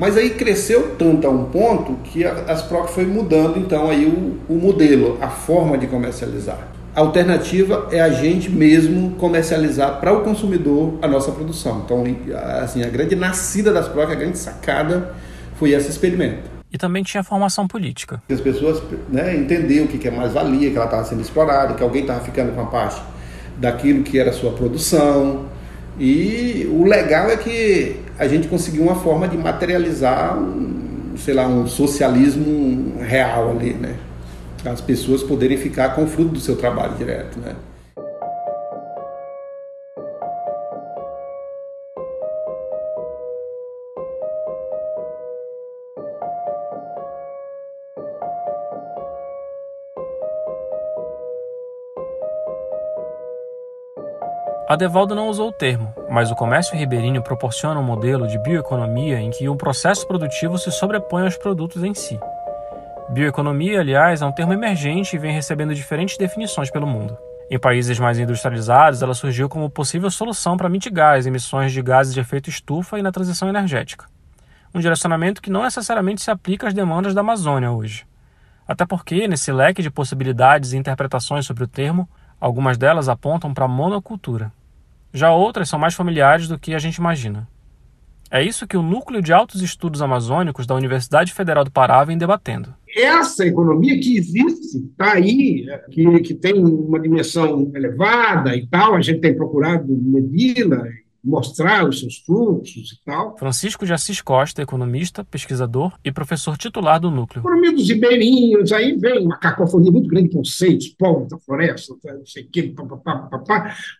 Mas 0.00 0.16
aí 0.16 0.30
cresceu 0.30 0.96
tanto 0.96 1.26
a 1.26 1.30
um 1.30 1.44
ponto 1.44 1.92
que 2.04 2.24
as 2.24 2.62
PROC 2.62 2.88
foi 2.88 3.04
mudando 3.04 3.58
então 3.58 3.90
aí 3.90 4.06
o, 4.06 4.38
o 4.50 4.56
modelo, 4.56 5.18
a 5.20 5.28
forma 5.28 5.76
de 5.76 5.86
comercializar. 5.86 6.68
A 6.96 7.00
alternativa 7.00 7.86
é 7.92 8.00
a 8.00 8.08
gente 8.08 8.50
mesmo 8.50 9.10
comercializar 9.16 10.00
para 10.00 10.10
o 10.10 10.22
consumidor 10.22 10.94
a 11.02 11.06
nossa 11.06 11.30
produção. 11.32 11.82
Então, 11.84 12.02
assim, 12.62 12.82
a 12.82 12.88
grande 12.88 13.14
nascida 13.14 13.74
das 13.74 13.88
PROC, 13.88 14.10
a 14.10 14.14
grande 14.14 14.38
sacada 14.38 15.14
foi 15.56 15.72
esse 15.72 15.90
experimento. 15.90 16.48
E 16.72 16.78
também 16.78 17.02
tinha 17.02 17.22
formação 17.22 17.68
política. 17.68 18.22
As 18.30 18.40
pessoas 18.40 18.82
né, 19.10 19.36
entendiam 19.36 19.84
o 19.84 19.88
que 19.88 20.08
é 20.08 20.10
mais-valia, 20.10 20.70
que 20.70 20.76
ela 20.76 20.86
estava 20.86 21.04
sendo 21.04 21.20
explorada, 21.20 21.74
que 21.74 21.82
alguém 21.82 22.00
estava 22.00 22.20
ficando 22.20 22.54
com 22.54 22.62
a 22.62 22.66
parte 22.66 23.02
daquilo 23.58 24.02
que 24.02 24.18
era 24.18 24.30
a 24.30 24.32
sua 24.32 24.52
produção. 24.52 25.44
E 25.98 26.68
o 26.70 26.84
legal 26.84 27.28
é 27.28 27.36
que 27.36 27.96
a 28.18 28.26
gente 28.26 28.48
conseguiu 28.48 28.82
uma 28.82 28.94
forma 28.96 29.26
de 29.26 29.36
materializar, 29.36 30.38
um, 30.38 31.14
sei 31.16 31.34
lá, 31.34 31.46
um 31.46 31.66
socialismo 31.66 33.00
real 33.00 33.50
ali, 33.50 33.74
né? 33.74 33.96
As 34.64 34.80
pessoas 34.80 35.22
poderem 35.22 35.56
ficar 35.56 35.94
com 35.94 36.04
o 36.04 36.06
fruto 36.06 36.32
do 36.32 36.40
seu 36.40 36.56
trabalho 36.56 36.94
direto, 36.96 37.38
né? 37.38 37.54
Adevaldo 54.70 55.16
não 55.16 55.26
usou 55.26 55.48
o 55.48 55.52
termo, 55.52 55.92
mas 56.08 56.30
o 56.30 56.36
comércio 56.36 56.78
ribeirinho 56.78 57.20
proporciona 57.20 57.80
um 57.80 57.82
modelo 57.82 58.28
de 58.28 58.38
bioeconomia 58.38 59.18
em 59.18 59.28
que 59.28 59.48
um 59.48 59.56
processo 59.56 60.06
produtivo 60.06 60.56
se 60.58 60.70
sobrepõe 60.70 61.24
aos 61.24 61.36
produtos 61.36 61.82
em 61.82 61.92
si. 61.92 62.20
Bioeconomia, 63.08 63.80
aliás, 63.80 64.22
é 64.22 64.26
um 64.26 64.30
termo 64.30 64.52
emergente 64.52 65.16
e 65.16 65.18
vem 65.18 65.32
recebendo 65.32 65.74
diferentes 65.74 66.16
definições 66.16 66.70
pelo 66.70 66.86
mundo. 66.86 67.18
Em 67.50 67.58
países 67.58 67.98
mais 67.98 68.20
industrializados, 68.20 69.02
ela 69.02 69.12
surgiu 69.12 69.48
como 69.48 69.68
possível 69.68 70.08
solução 70.08 70.56
para 70.56 70.68
mitigar 70.68 71.18
as 71.18 71.26
emissões 71.26 71.72
de 71.72 71.82
gases 71.82 72.14
de 72.14 72.20
efeito 72.20 72.48
estufa 72.48 72.96
e 72.96 73.02
na 73.02 73.10
transição 73.10 73.48
energética. 73.48 74.06
Um 74.72 74.78
direcionamento 74.78 75.42
que 75.42 75.50
não 75.50 75.64
necessariamente 75.64 76.22
se 76.22 76.30
aplica 76.30 76.68
às 76.68 76.74
demandas 76.74 77.12
da 77.12 77.22
Amazônia 77.22 77.72
hoje. 77.72 78.06
Até 78.68 78.86
porque, 78.86 79.26
nesse 79.26 79.50
leque 79.50 79.82
de 79.82 79.90
possibilidades 79.90 80.72
e 80.72 80.76
interpretações 80.76 81.44
sobre 81.44 81.64
o 81.64 81.66
termo, 81.66 82.08
algumas 82.40 82.78
delas 82.78 83.08
apontam 83.08 83.52
para 83.52 83.64
a 83.64 83.68
monocultura. 83.68 84.52
Já 85.12 85.32
outras 85.32 85.68
são 85.68 85.78
mais 85.78 85.94
familiares 85.94 86.48
do 86.48 86.58
que 86.58 86.74
a 86.74 86.78
gente 86.78 86.96
imagina. 86.96 87.48
É 88.30 88.42
isso 88.42 88.66
que 88.66 88.76
o 88.76 88.82
Núcleo 88.82 89.20
de 89.20 89.32
Altos 89.32 89.60
Estudos 89.60 90.00
Amazônicos 90.00 90.64
da 90.64 90.76
Universidade 90.76 91.34
Federal 91.34 91.64
do 91.64 91.70
Pará 91.70 92.04
vem 92.04 92.16
debatendo. 92.16 92.72
Essa 92.96 93.44
economia 93.44 93.98
que 93.98 94.16
existe, 94.16 94.78
está 94.78 95.14
aí, 95.14 95.66
que, 95.90 96.20
que 96.20 96.34
tem 96.34 96.54
uma 96.54 97.00
dimensão 97.00 97.70
elevada 97.74 98.54
e 98.54 98.66
tal, 98.68 98.94
a 98.94 99.00
gente 99.00 99.20
tem 99.20 99.34
procurado 99.34 99.86
medi-la 99.88 100.84
mostrar 101.22 101.88
os 101.88 102.00
seus 102.00 102.18
frutos 102.18 102.92
e 102.92 103.04
tal. 103.04 103.36
Francisco 103.38 103.84
de 103.84 103.92
Assis 103.92 104.20
Costa, 104.20 104.62
economista, 104.62 105.24
pesquisador 105.24 105.92
e 106.04 106.10
professor 106.10 106.56
titular 106.56 107.00
do 107.00 107.10
núcleo. 107.10 107.40
Economia 107.40 107.72
dos 107.72 107.88
ribeirinhos, 107.88 108.72
aí 108.72 108.96
vem 108.96 109.26
uma 109.26 109.38
cacofonia 109.38 109.92
muito 109.92 110.08
grande 110.08 110.28
de 110.28 110.36
conceitos, 110.36 110.94
da 111.28 111.38
floresta, 111.38 111.94
não 112.04 112.26
sei 112.26 112.44
o 112.44 112.48
quê, 112.50 112.74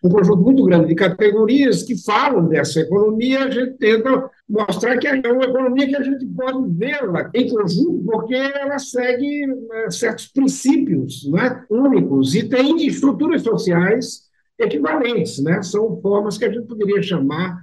um 0.03 0.09
conjunto 0.09 0.41
muito 0.41 0.63
grande 0.63 0.87
de 0.87 0.95
categorias 0.95 1.83
que 1.83 1.95
falam 2.03 2.47
dessa 2.47 2.79
economia, 2.79 3.45
a 3.45 3.51
gente 3.51 3.73
tenta 3.77 4.29
mostrar 4.47 4.97
que 4.97 5.07
é 5.07 5.13
uma 5.13 5.45
economia 5.45 5.87
que 5.87 5.95
a 5.95 6.03
gente 6.03 6.25
pode 6.25 6.69
vê-la 6.73 7.29
em 7.33 7.49
conjunto, 7.49 8.03
porque 8.05 8.35
ela 8.35 8.77
segue 8.79 9.47
né, 9.47 9.89
certos 9.89 10.27
princípios 10.27 11.29
né, 11.31 11.63
únicos 11.69 12.35
e 12.35 12.43
tem 12.43 12.85
estruturas 12.85 13.41
sociais 13.43 14.30
equivalentes, 14.61 15.41
né? 15.43 15.61
São 15.61 15.99
formas 16.01 16.37
que 16.37 16.45
a 16.45 16.51
gente 16.51 16.67
poderia 16.67 17.01
chamar 17.01 17.59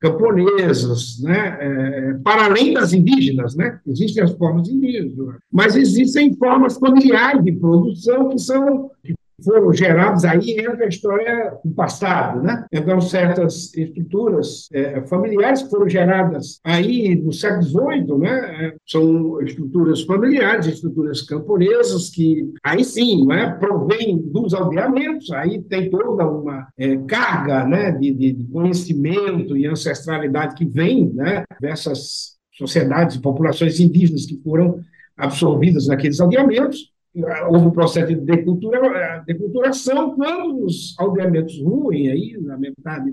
camponesas, 0.00 1.20
né? 1.22 1.58
É, 1.60 2.14
para 2.24 2.46
além 2.46 2.74
das 2.74 2.92
indígenas, 2.92 3.54
né? 3.54 3.80
Existem 3.86 4.22
as 4.22 4.32
formas 4.32 4.68
indígenas, 4.68 5.14
mas 5.50 5.76
existem 5.76 6.34
formas 6.34 6.76
familiares 6.76 7.44
de 7.44 7.52
produção 7.52 8.28
que 8.28 8.38
são 8.38 8.90
que 9.04 9.14
foram 9.44 9.72
gerados 9.72 10.24
aí 10.24 10.58
entra 10.58 10.84
a 10.84 10.88
história 10.88 11.56
do 11.64 11.72
passado, 11.72 12.42
né? 12.42 12.64
Então, 12.72 13.00
certas 13.00 13.74
estruturas 13.74 14.68
é, 14.72 15.00
familiares 15.06 15.62
foram 15.62 15.88
geradas 15.88 16.60
aí 16.64 17.14
no 17.16 17.32
século 17.32 17.62
XVIII, 17.62 18.18
né? 18.18 18.66
É, 18.66 18.74
são 18.86 19.40
estruturas 19.42 20.02
familiares, 20.02 20.66
estruturas 20.66 21.22
camponesas 21.22 22.10
que 22.10 22.50
aí 22.62 22.84
sim, 22.84 23.26
né? 23.26 23.56
Provém 23.58 24.18
dos 24.18 24.54
aldeamentos, 24.54 25.30
aí 25.32 25.60
tem 25.62 25.90
toda 25.90 26.26
uma 26.28 26.68
é, 26.78 26.96
carga, 27.08 27.64
né? 27.66 27.92
De, 27.92 28.12
de, 28.12 28.32
de 28.32 28.44
conhecimento 28.44 29.56
e 29.56 29.66
ancestralidade 29.66 30.54
que 30.54 30.64
vem, 30.64 31.12
né? 31.12 31.44
Dessas 31.60 32.36
sociedades 32.52 33.16
e 33.16 33.20
populações 33.20 33.80
indígenas 33.80 34.26
que 34.26 34.40
foram 34.42 34.80
absorvidas 35.16 35.86
naqueles 35.86 36.20
aldeamentos 36.20 36.91
houve 37.14 37.66
um 37.66 37.70
processo 37.70 38.08
de 38.08 38.16
decultura, 38.16 39.22
deculturação 39.26 40.14
quando 40.14 40.64
os 40.64 40.94
aldeamentos 40.98 41.60
ruins, 41.60 42.10
aí, 42.10 42.38
na 42.40 42.56
metade 42.56 43.12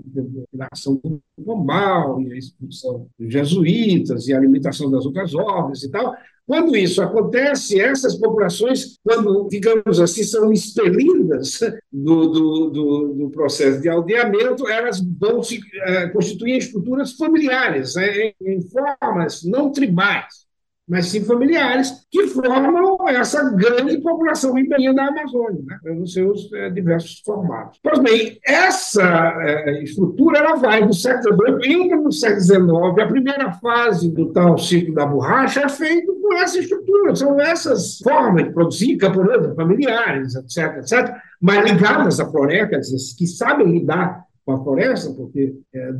da 0.52 0.68
ação 0.72 0.98
do 1.04 1.20
Pombal, 1.44 2.20
e 2.22 2.32
a 2.32 2.36
expulsão 2.36 3.06
dos 3.18 3.32
jesuítas, 3.32 4.26
e 4.26 4.32
a 4.32 4.40
limitação 4.40 4.90
das 4.90 5.04
outras 5.04 5.34
ordens 5.34 5.82
e 5.82 5.90
tal, 5.90 6.14
quando 6.46 6.74
isso 6.74 7.00
acontece, 7.00 7.80
essas 7.80 8.16
populações, 8.16 8.98
quando, 9.04 9.46
digamos 9.48 10.00
assim, 10.00 10.24
são 10.24 10.52
expelidas 10.52 11.60
do, 11.92 12.26
do, 12.26 12.70
do, 12.70 13.14
do 13.14 13.30
processo 13.30 13.80
de 13.80 13.88
aldeamento, 13.88 14.66
elas 14.66 15.00
vão 15.00 15.42
se 15.42 15.60
é, 15.84 16.08
constituir 16.08 16.56
estruturas 16.56 17.12
familiares, 17.12 17.96
é, 17.96 18.34
em 18.42 18.60
formas 18.62 19.44
não 19.44 19.70
tribais 19.70 20.49
mas 20.90 21.06
sim 21.06 21.24
familiares, 21.24 22.04
que 22.10 22.26
formam 22.26 22.96
essa 23.08 23.48
grande 23.50 23.98
população 23.98 24.54
ribeirinha 24.54 24.92
da 24.92 25.06
Amazônia, 25.06 25.62
né, 25.84 25.92
nos 25.92 26.12
seus 26.12 26.52
é, 26.52 26.68
diversos 26.68 27.20
formatos. 27.24 27.78
Pois 27.80 28.00
bem, 28.00 28.40
essa 28.44 29.32
é, 29.40 29.84
estrutura 29.84 30.38
ela 30.38 30.56
vai 30.56 30.84
do 30.84 30.92
século 30.92 31.36
XVIII, 31.60 31.84
entra 31.84 31.96
no 31.96 32.10
século 32.10 32.40
XIX, 32.40 33.04
a 33.04 33.06
primeira 33.06 33.52
fase 33.52 34.12
do 34.12 34.32
tal 34.32 34.58
ciclo 34.58 34.92
da 34.92 35.06
borracha 35.06 35.60
é 35.60 35.68
feita 35.68 36.12
com 36.12 36.34
essa 36.34 36.58
estrutura, 36.58 37.14
são 37.14 37.40
essas 37.40 37.98
formas 37.98 38.46
de 38.46 38.50
produzir, 38.50 38.96
camponesas, 38.96 39.54
familiares, 39.54 40.34
etc., 40.34 40.78
etc., 40.78 41.14
mas 41.40 41.70
ligadas 41.70 42.18
à 42.18 42.28
floresta, 42.28 42.80
que 43.16 43.26
sabem 43.28 43.70
lidar 43.70 44.24
com 44.44 44.52
a 44.54 44.64
floresta, 44.64 45.12
porque 45.12 45.54
é, 45.72 45.90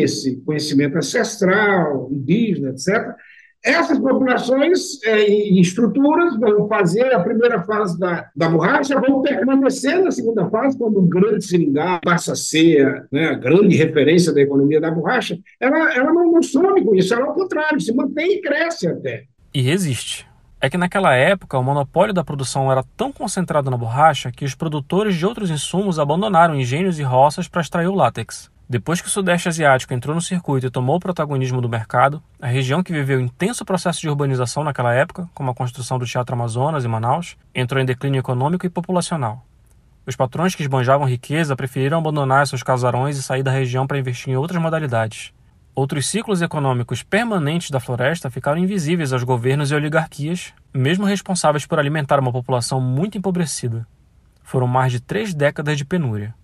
esse 0.00 0.36
conhecimento 0.42 0.96
ancestral, 0.96 2.08
indígena, 2.12 2.70
etc., 2.70 3.12
essas 3.64 3.98
populações 3.98 5.02
é, 5.04 5.28
e 5.28 5.60
estruturas 5.60 6.38
vão 6.38 6.68
fazer 6.68 7.12
a 7.12 7.20
primeira 7.20 7.62
fase 7.64 7.98
da, 7.98 8.28
da 8.34 8.48
borracha, 8.48 9.00
vão 9.00 9.22
permanecer 9.22 10.02
na 10.02 10.10
segunda 10.10 10.48
fase, 10.48 10.78
quando 10.78 10.98
o 10.98 11.06
grande 11.06 11.44
seringal 11.44 12.00
passa 12.02 12.32
a 12.32 12.36
ser 12.36 13.06
né, 13.10 13.28
a 13.30 13.34
grande 13.34 13.76
referência 13.76 14.32
da 14.32 14.40
economia 14.40 14.80
da 14.80 14.90
borracha, 14.90 15.38
ela, 15.60 15.94
ela 15.94 16.12
não, 16.12 16.32
não 16.32 16.42
some 16.42 16.84
com 16.84 16.94
isso, 16.94 17.12
ela 17.12 17.26
ao 17.26 17.34
contrário, 17.34 17.80
se 17.80 17.92
mantém 17.92 18.34
e 18.34 18.40
cresce 18.40 18.86
até. 18.86 19.24
E 19.52 19.60
resiste. 19.60 20.26
É 20.60 20.70
que 20.70 20.78
naquela 20.78 21.14
época 21.14 21.58
o 21.58 21.62
monopólio 21.62 22.14
da 22.14 22.24
produção 22.24 22.72
era 22.72 22.82
tão 22.96 23.12
concentrado 23.12 23.70
na 23.70 23.76
borracha 23.76 24.32
que 24.32 24.44
os 24.44 24.54
produtores 24.54 25.14
de 25.14 25.26
outros 25.26 25.50
insumos 25.50 25.98
abandonaram 25.98 26.54
engenhos 26.56 26.98
e 26.98 27.02
roças 27.02 27.46
para 27.46 27.60
extrair 27.60 27.88
o 27.88 27.94
látex. 27.94 28.50
Depois 28.68 29.00
que 29.00 29.06
o 29.06 29.10
Sudeste 29.10 29.48
Asiático 29.48 29.94
entrou 29.94 30.12
no 30.12 30.20
circuito 30.20 30.66
e 30.66 30.70
tomou 30.70 30.96
o 30.96 31.00
protagonismo 31.00 31.60
do 31.60 31.68
mercado, 31.68 32.20
a 32.42 32.48
região 32.48 32.82
que 32.82 32.92
viveu 32.92 33.20
intenso 33.20 33.64
processo 33.64 34.00
de 34.00 34.08
urbanização 34.08 34.64
naquela 34.64 34.92
época, 34.92 35.30
como 35.32 35.52
a 35.52 35.54
construção 35.54 36.00
do 36.00 36.04
Teatro 36.04 36.34
Amazonas 36.34 36.84
em 36.84 36.88
Manaus, 36.88 37.36
entrou 37.54 37.80
em 37.80 37.86
declínio 37.86 38.18
econômico 38.18 38.66
e 38.66 38.68
populacional. 38.68 39.46
Os 40.04 40.16
patrões 40.16 40.56
que 40.56 40.62
esbanjavam 40.62 41.06
riqueza 41.06 41.54
preferiram 41.54 41.98
abandonar 41.98 42.44
seus 42.48 42.64
casarões 42.64 43.16
e 43.16 43.22
sair 43.22 43.44
da 43.44 43.52
região 43.52 43.86
para 43.86 44.00
investir 44.00 44.32
em 44.32 44.36
outras 44.36 44.60
modalidades. 44.60 45.32
Outros 45.72 46.08
ciclos 46.08 46.42
econômicos 46.42 47.04
permanentes 47.04 47.70
da 47.70 47.78
floresta 47.78 48.30
ficaram 48.30 48.58
invisíveis 48.58 49.12
aos 49.12 49.22
governos 49.22 49.70
e 49.70 49.76
oligarquias, 49.76 50.52
mesmo 50.74 51.04
responsáveis 51.04 51.64
por 51.64 51.78
alimentar 51.78 52.18
uma 52.18 52.32
população 52.32 52.80
muito 52.80 53.16
empobrecida. 53.16 53.86
Foram 54.42 54.66
mais 54.66 54.90
de 54.90 54.98
três 54.98 55.32
décadas 55.32 55.78
de 55.78 55.84
penúria 55.84 56.34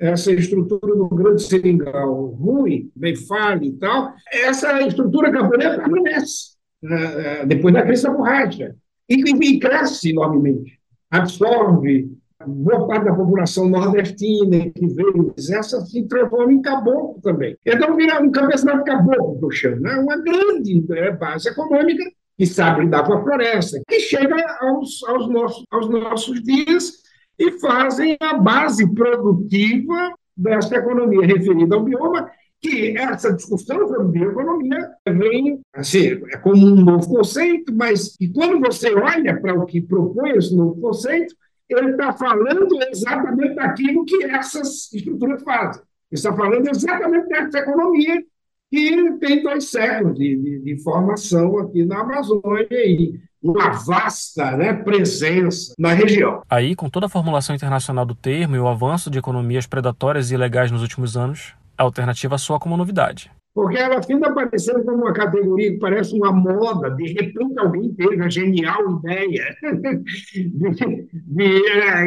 essa 0.00 0.32
estrutura 0.32 0.96
do 0.96 1.08
grande 1.08 1.42
seringal 1.42 2.26
ruim, 2.28 2.90
bem 2.96 3.14
falha 3.14 3.64
e 3.64 3.72
tal, 3.72 4.14
essa 4.32 4.80
estrutura 4.80 5.30
camponesa 5.30 5.78
permanece 5.78 6.56
né, 6.82 7.44
depois 7.46 7.74
da 7.74 7.82
crise 7.82 8.04
da 8.04 8.10
borracha 8.10 8.74
e, 9.06 9.58
cresce 9.58 10.10
enormemente, 10.10 10.80
absorve 11.10 12.10
boa 12.46 12.86
parte 12.86 13.04
da 13.04 13.14
população 13.14 13.68
nordestina 13.68 14.70
que 14.70 14.86
veio, 14.86 15.34
essa 15.36 15.84
se 15.84 16.02
transforma 16.04 16.52
em 16.52 16.62
caboclo 16.62 17.20
também. 17.22 17.54
Então 17.66 17.94
vira 17.94 18.22
um 18.22 18.30
cabeçalho 18.30 18.82
caboclo, 18.84 19.38
que 19.38 19.44
eu 19.44 19.50
chamo, 19.50 19.80
né? 19.82 19.94
uma 19.96 20.16
grande 20.16 20.82
é, 20.92 21.10
base 21.12 21.50
econômica 21.50 22.04
que 22.38 22.46
sabe 22.46 22.84
lidar 22.84 23.04
com 23.04 23.12
a 23.12 23.22
floresta, 23.22 23.82
que 23.86 24.00
chega 24.00 24.34
aos, 24.62 25.04
aos, 25.04 25.28
nossos, 25.28 25.64
aos 25.70 25.88
nossos 25.90 26.42
dias 26.42 27.00
e 27.40 27.52
fazem 27.52 28.18
a 28.20 28.34
base 28.34 28.86
produtiva 28.94 30.14
dessa 30.36 30.76
economia 30.76 31.26
referida 31.26 31.74
ao 31.74 31.82
bioma, 31.82 32.30
que 32.60 32.94
essa 32.98 33.32
discussão 33.32 33.88
sobre 33.88 34.18
bioeconomia 34.18 34.90
vem, 35.08 35.58
assim, 35.72 36.20
é 36.30 36.36
como 36.36 36.66
um 36.66 36.84
novo 36.84 37.08
conceito, 37.08 37.74
mas 37.74 38.14
que 38.14 38.28
quando 38.28 38.60
você 38.60 38.94
olha 38.94 39.40
para 39.40 39.54
o 39.54 39.64
que 39.64 39.80
propõe 39.80 40.32
esse 40.32 40.54
novo 40.54 40.78
conceito, 40.78 41.34
ele 41.66 41.92
está 41.92 42.12
falando 42.12 42.68
exatamente 42.92 43.54
daquilo 43.54 44.04
que 44.04 44.24
essas 44.24 44.92
estruturas 44.92 45.42
fazem. 45.42 45.82
Ele 46.10 46.18
está 46.18 46.34
falando 46.34 46.68
exatamente 46.68 47.26
dessa 47.28 47.60
economia 47.60 48.22
que 48.70 49.12
tem 49.18 49.42
dois 49.42 49.70
séculos 49.70 50.18
de, 50.18 50.36
de, 50.36 50.58
de 50.58 50.82
formação 50.82 51.58
aqui 51.58 51.86
na 51.86 52.00
Amazônia 52.00 52.66
e 52.70 53.18
uma 53.42 53.70
vasta 53.70 54.56
né, 54.56 54.72
presença 54.72 55.74
na 55.78 55.92
região. 55.92 56.42
Aí, 56.48 56.74
com 56.74 56.88
toda 56.90 57.06
a 57.06 57.08
formulação 57.08 57.54
internacional 57.54 58.04
do 58.04 58.14
termo 58.14 58.56
e 58.56 58.58
o 58.58 58.68
avanço 58.68 59.10
de 59.10 59.18
economias 59.18 59.66
predatórias 59.66 60.30
e 60.30 60.34
ilegais 60.34 60.70
nos 60.70 60.82
últimos 60.82 61.16
anos, 61.16 61.54
a 61.76 61.82
alternativa 61.82 62.36
soa 62.36 62.60
como 62.60 62.76
novidade. 62.76 63.30
Porque 63.54 63.78
ela 63.78 64.02
fica 64.02 64.28
aparecendo 64.28 64.84
como 64.84 65.02
uma 65.02 65.12
categoria 65.12 65.72
que 65.72 65.78
parece 65.78 66.14
uma 66.14 66.32
moda, 66.32 66.90
de 66.90 67.12
repente 67.12 67.58
alguém 67.58 67.92
teve 67.94 68.22
a 68.22 68.28
genial 68.28 68.98
ideia 68.98 69.56
de, 70.02 70.48
de 70.48 70.68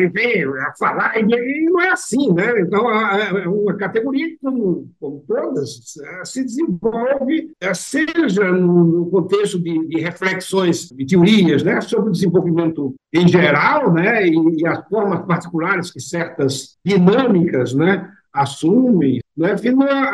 enfim, 0.06 0.46
falar, 0.80 1.20
e 1.20 1.66
não 1.66 1.82
é 1.82 1.90
assim, 1.90 2.34
né? 2.34 2.62
Então, 2.62 2.90
é 2.90 3.48
uma 3.48 3.76
categoria 3.76 4.28
como, 4.42 4.90
como 5.00 5.24
todas, 5.28 5.98
é, 6.02 6.26
se 6.26 6.44
desenvolve, 6.44 7.52
é, 7.60 7.74
seja 7.74 8.52
no 8.52 9.10
contexto 9.10 9.60
de, 9.60 9.88
de 9.88 10.00
reflexões, 10.00 10.90
de 10.90 11.06
teorias, 11.06 11.64
né, 11.64 11.82
sobre 11.82 12.10
o 12.10 12.14
desenvolvimento 12.14 12.96
em 13.14 13.28
geral, 13.28 13.94
né, 13.94 14.28
e, 14.28 14.62
e 14.62 14.66
as 14.66 14.88
formas 14.88 15.26
particulares 15.26 15.92
que 15.92 16.00
certas 16.00 16.78
dinâmicas, 16.86 17.74
né, 17.74 18.10
assumem, 18.34 19.20
né, 19.36 19.56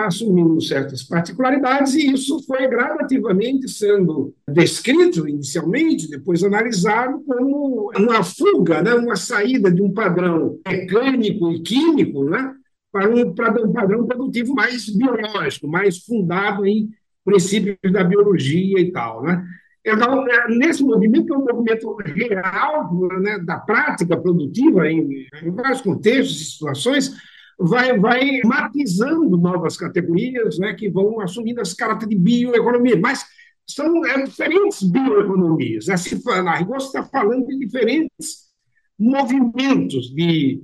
assumindo 0.06 0.62
certas 0.62 1.04
particularidades, 1.04 1.94
e 1.94 2.12
isso 2.12 2.42
foi 2.46 2.68
gradativamente 2.68 3.68
sendo 3.68 4.34
descrito 4.50 5.28
inicialmente, 5.28 6.10
depois 6.10 6.44
analisado 6.44 7.22
como 7.26 7.92
uma 7.98 8.24
fuga, 8.24 8.82
né, 8.82 8.94
uma 8.94 9.18
saída 9.18 9.70
de 9.70 9.82
um 9.82 9.94
padrão 9.94 10.58
mecânico 10.66 11.52
e 11.52 11.62
químico 11.62 12.24
né, 12.24 12.54
para 12.92 13.10
um, 13.10 13.34
para 13.34 13.62
um 13.62 13.74
padrão 13.74 14.08
produtivo 14.08 14.54
mais 14.54 14.90
biológico, 14.90 15.68
mais 15.68 15.98
fundado 16.00 16.66
em 16.66 16.90
princípios 17.26 17.78
da 17.92 18.04
biologia 18.04 18.80
e 18.80 18.92
tal. 18.92 19.22
Né? 19.24 19.44
Então, 19.86 20.28
é, 20.28 20.48
nesse 20.50 20.84
movimento, 20.84 21.34
é 21.34 21.38
um 21.38 21.46
movimento 21.46 21.96
real 21.98 22.94
né, 23.20 23.40
da 23.40 23.58
prática 23.58 24.16
produtiva 24.18 24.90
em, 24.90 25.28
em 25.44 25.52
vários 25.52 25.82
contextos 25.82 26.42
e 26.42 26.46
situações, 26.52 27.16
vai, 27.60 28.00
vai 28.00 28.42
matizando 28.46 29.38
novas 29.38 29.76
categorias 29.76 30.58
né, 30.58 30.74
que 30.74 30.90
vão 30.90 31.20
assumindo 31.20 31.62
esse 31.62 31.76
caráter 31.76 32.08
de 32.08 32.16
bioeconomia. 32.16 33.00
Mas 33.00 33.26
são 33.68 34.06
é, 34.06 34.24
diferentes 34.24 34.84
bioeconomias. 34.84 35.88
Né? 35.88 35.98
Se, 35.98 36.24
na 36.26 36.56
rigor, 36.56 36.78
está 36.78 37.04
falando 37.04 37.46
de 37.46 37.60
diferentes 37.60 38.50
movimentos 38.98 40.08
de 40.08 40.62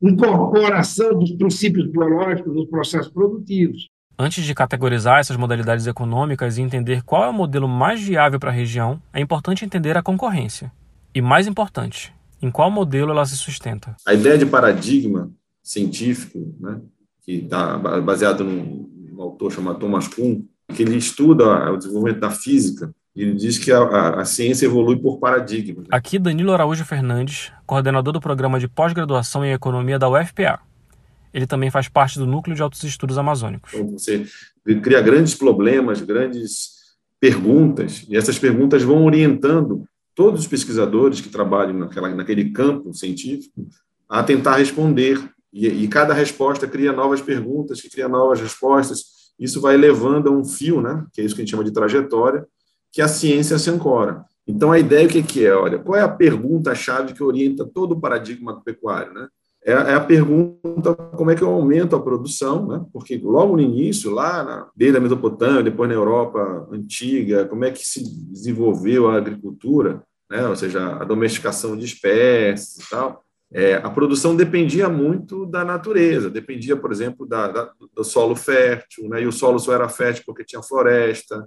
incorporação 0.00 1.18
dos 1.18 1.32
princípios 1.32 1.90
biológicos 1.90 2.54
nos 2.54 2.68
processos 2.68 3.12
produtivos. 3.12 3.88
Antes 4.16 4.44
de 4.44 4.54
categorizar 4.54 5.20
essas 5.20 5.36
modalidades 5.36 5.86
econômicas 5.86 6.58
e 6.58 6.62
entender 6.62 7.02
qual 7.02 7.24
é 7.24 7.28
o 7.28 7.32
modelo 7.32 7.68
mais 7.68 8.00
viável 8.00 8.38
para 8.38 8.50
a 8.50 8.54
região, 8.54 9.00
é 9.12 9.20
importante 9.20 9.64
entender 9.64 9.96
a 9.96 10.02
concorrência. 10.02 10.72
E 11.14 11.20
mais 11.20 11.46
importante, 11.46 12.12
em 12.42 12.50
qual 12.50 12.70
modelo 12.70 13.12
ela 13.12 13.24
se 13.24 13.36
sustenta. 13.36 13.96
A 14.06 14.14
ideia 14.14 14.36
de 14.36 14.46
paradigma 14.46 15.30
científico, 15.68 16.54
né, 16.58 16.80
que 17.22 17.32
está 17.32 17.76
baseado 18.00 18.42
num, 18.42 18.88
num, 19.12 19.20
autor 19.20 19.52
chamado 19.52 19.78
Thomas 19.78 20.08
Kuhn, 20.08 20.42
que 20.74 20.82
ele 20.82 20.96
estuda 20.96 21.70
o 21.70 21.76
desenvolvimento 21.76 22.20
da 22.20 22.30
física 22.30 22.90
e 23.14 23.22
ele 23.22 23.34
diz 23.34 23.58
que 23.58 23.70
a, 23.70 23.80
a, 23.80 24.20
a 24.22 24.24
ciência 24.24 24.64
evolui 24.64 24.96
por 24.96 25.18
paradigmas. 25.18 25.86
Aqui 25.90 26.18
Danilo 26.18 26.52
Araújo 26.52 26.86
Fernandes, 26.86 27.52
coordenador 27.66 28.14
do 28.14 28.20
programa 28.20 28.58
de 28.58 28.66
pós-graduação 28.66 29.44
em 29.44 29.52
economia 29.52 29.98
da 29.98 30.08
UFPA. 30.08 30.58
Ele 31.34 31.46
também 31.46 31.70
faz 31.70 31.86
parte 31.86 32.18
do 32.18 32.26
núcleo 32.26 32.56
de 32.56 32.62
altos 32.62 32.82
estudos 32.84 33.18
amazônicos. 33.18 33.74
Então, 33.74 33.90
você 33.90 34.24
cria 34.82 35.02
grandes 35.02 35.34
problemas, 35.34 36.00
grandes 36.00 36.78
perguntas, 37.20 38.06
e 38.08 38.16
essas 38.16 38.38
perguntas 38.38 38.82
vão 38.82 39.04
orientando 39.04 39.84
todos 40.14 40.40
os 40.40 40.46
pesquisadores 40.46 41.20
que 41.20 41.28
trabalham 41.28 41.74
naquela, 41.74 42.08
naquele 42.14 42.50
campo 42.52 42.94
científico 42.94 43.68
a 44.08 44.22
tentar 44.22 44.56
responder 44.56 45.20
e, 45.52 45.66
e, 45.66 45.88
cada 45.88 46.12
resposta 46.12 46.66
cria 46.66 46.92
novas 46.92 47.20
perguntas, 47.20 47.80
que 47.80 47.90
cria 47.90 48.08
novas 48.08 48.40
respostas. 48.40 49.04
Isso 49.38 49.60
vai 49.60 49.76
levando 49.76 50.28
a 50.28 50.30
um 50.30 50.44
fio, 50.44 50.80
né, 50.80 51.06
que 51.12 51.20
é 51.20 51.24
isso 51.24 51.34
que 51.34 51.40
a 51.40 51.44
gente 51.44 51.50
chama 51.50 51.64
de 51.64 51.72
trajetória, 51.72 52.46
que 52.92 53.00
a 53.00 53.08
ciência 53.08 53.58
se 53.58 53.70
ancora. 53.70 54.24
Então, 54.46 54.72
a 54.72 54.78
ideia 54.78 55.06
o 55.06 55.10
que, 55.10 55.44
é? 55.44 55.54
Olha, 55.54 55.78
qual 55.78 55.98
é 55.98 56.02
a 56.02 56.08
pergunta-chave 56.08 57.12
que 57.12 57.22
orienta 57.22 57.66
todo 57.66 57.92
o 57.92 58.00
paradigma 58.00 58.62
pecuário? 58.62 59.12
Né? 59.12 59.28
É, 59.62 59.72
é, 59.72 59.94
a 59.94 60.00
pergunta 60.00 60.94
como 60.94 61.30
é 61.30 61.34
que 61.34 61.42
eu 61.42 61.50
aumento 61.50 61.94
a 61.94 62.00
produção, 62.00 62.66
né? 62.66 62.84
porque 62.90 63.18
logo 63.22 63.56
no 63.56 63.62
início, 63.62 64.10
lá 64.10 64.42
na, 64.42 64.70
desde 64.74 64.96
a 64.96 65.00
Mesopotâmia, 65.00 65.62
depois 65.62 65.88
na 65.88 65.94
Europa 65.94 66.66
antiga, 66.72 67.44
como 67.44 67.64
é 67.66 67.70
que 67.70 67.86
se 67.86 68.02
desenvolveu 68.30 69.08
a 69.08 69.16
agricultura, 69.16 70.02
né? 70.30 70.48
ou 70.48 70.56
seja, 70.56 70.96
a 70.96 71.04
domesticação 71.04 71.76
de 71.76 71.84
espécies 71.84 72.78
e 72.78 72.88
tal, 72.88 73.22
é, 73.52 73.74
a 73.74 73.88
produção 73.88 74.36
dependia 74.36 74.88
muito 74.88 75.46
da 75.46 75.64
natureza, 75.64 76.28
dependia, 76.28 76.76
por 76.76 76.92
exemplo, 76.92 77.26
da, 77.26 77.48
da, 77.48 77.72
do 77.94 78.04
solo 78.04 78.36
fértil, 78.36 79.08
né? 79.08 79.22
e 79.22 79.26
o 79.26 79.32
solo 79.32 79.58
só 79.58 79.72
era 79.72 79.88
fértil 79.88 80.24
porque 80.26 80.44
tinha 80.44 80.62
floresta, 80.62 81.46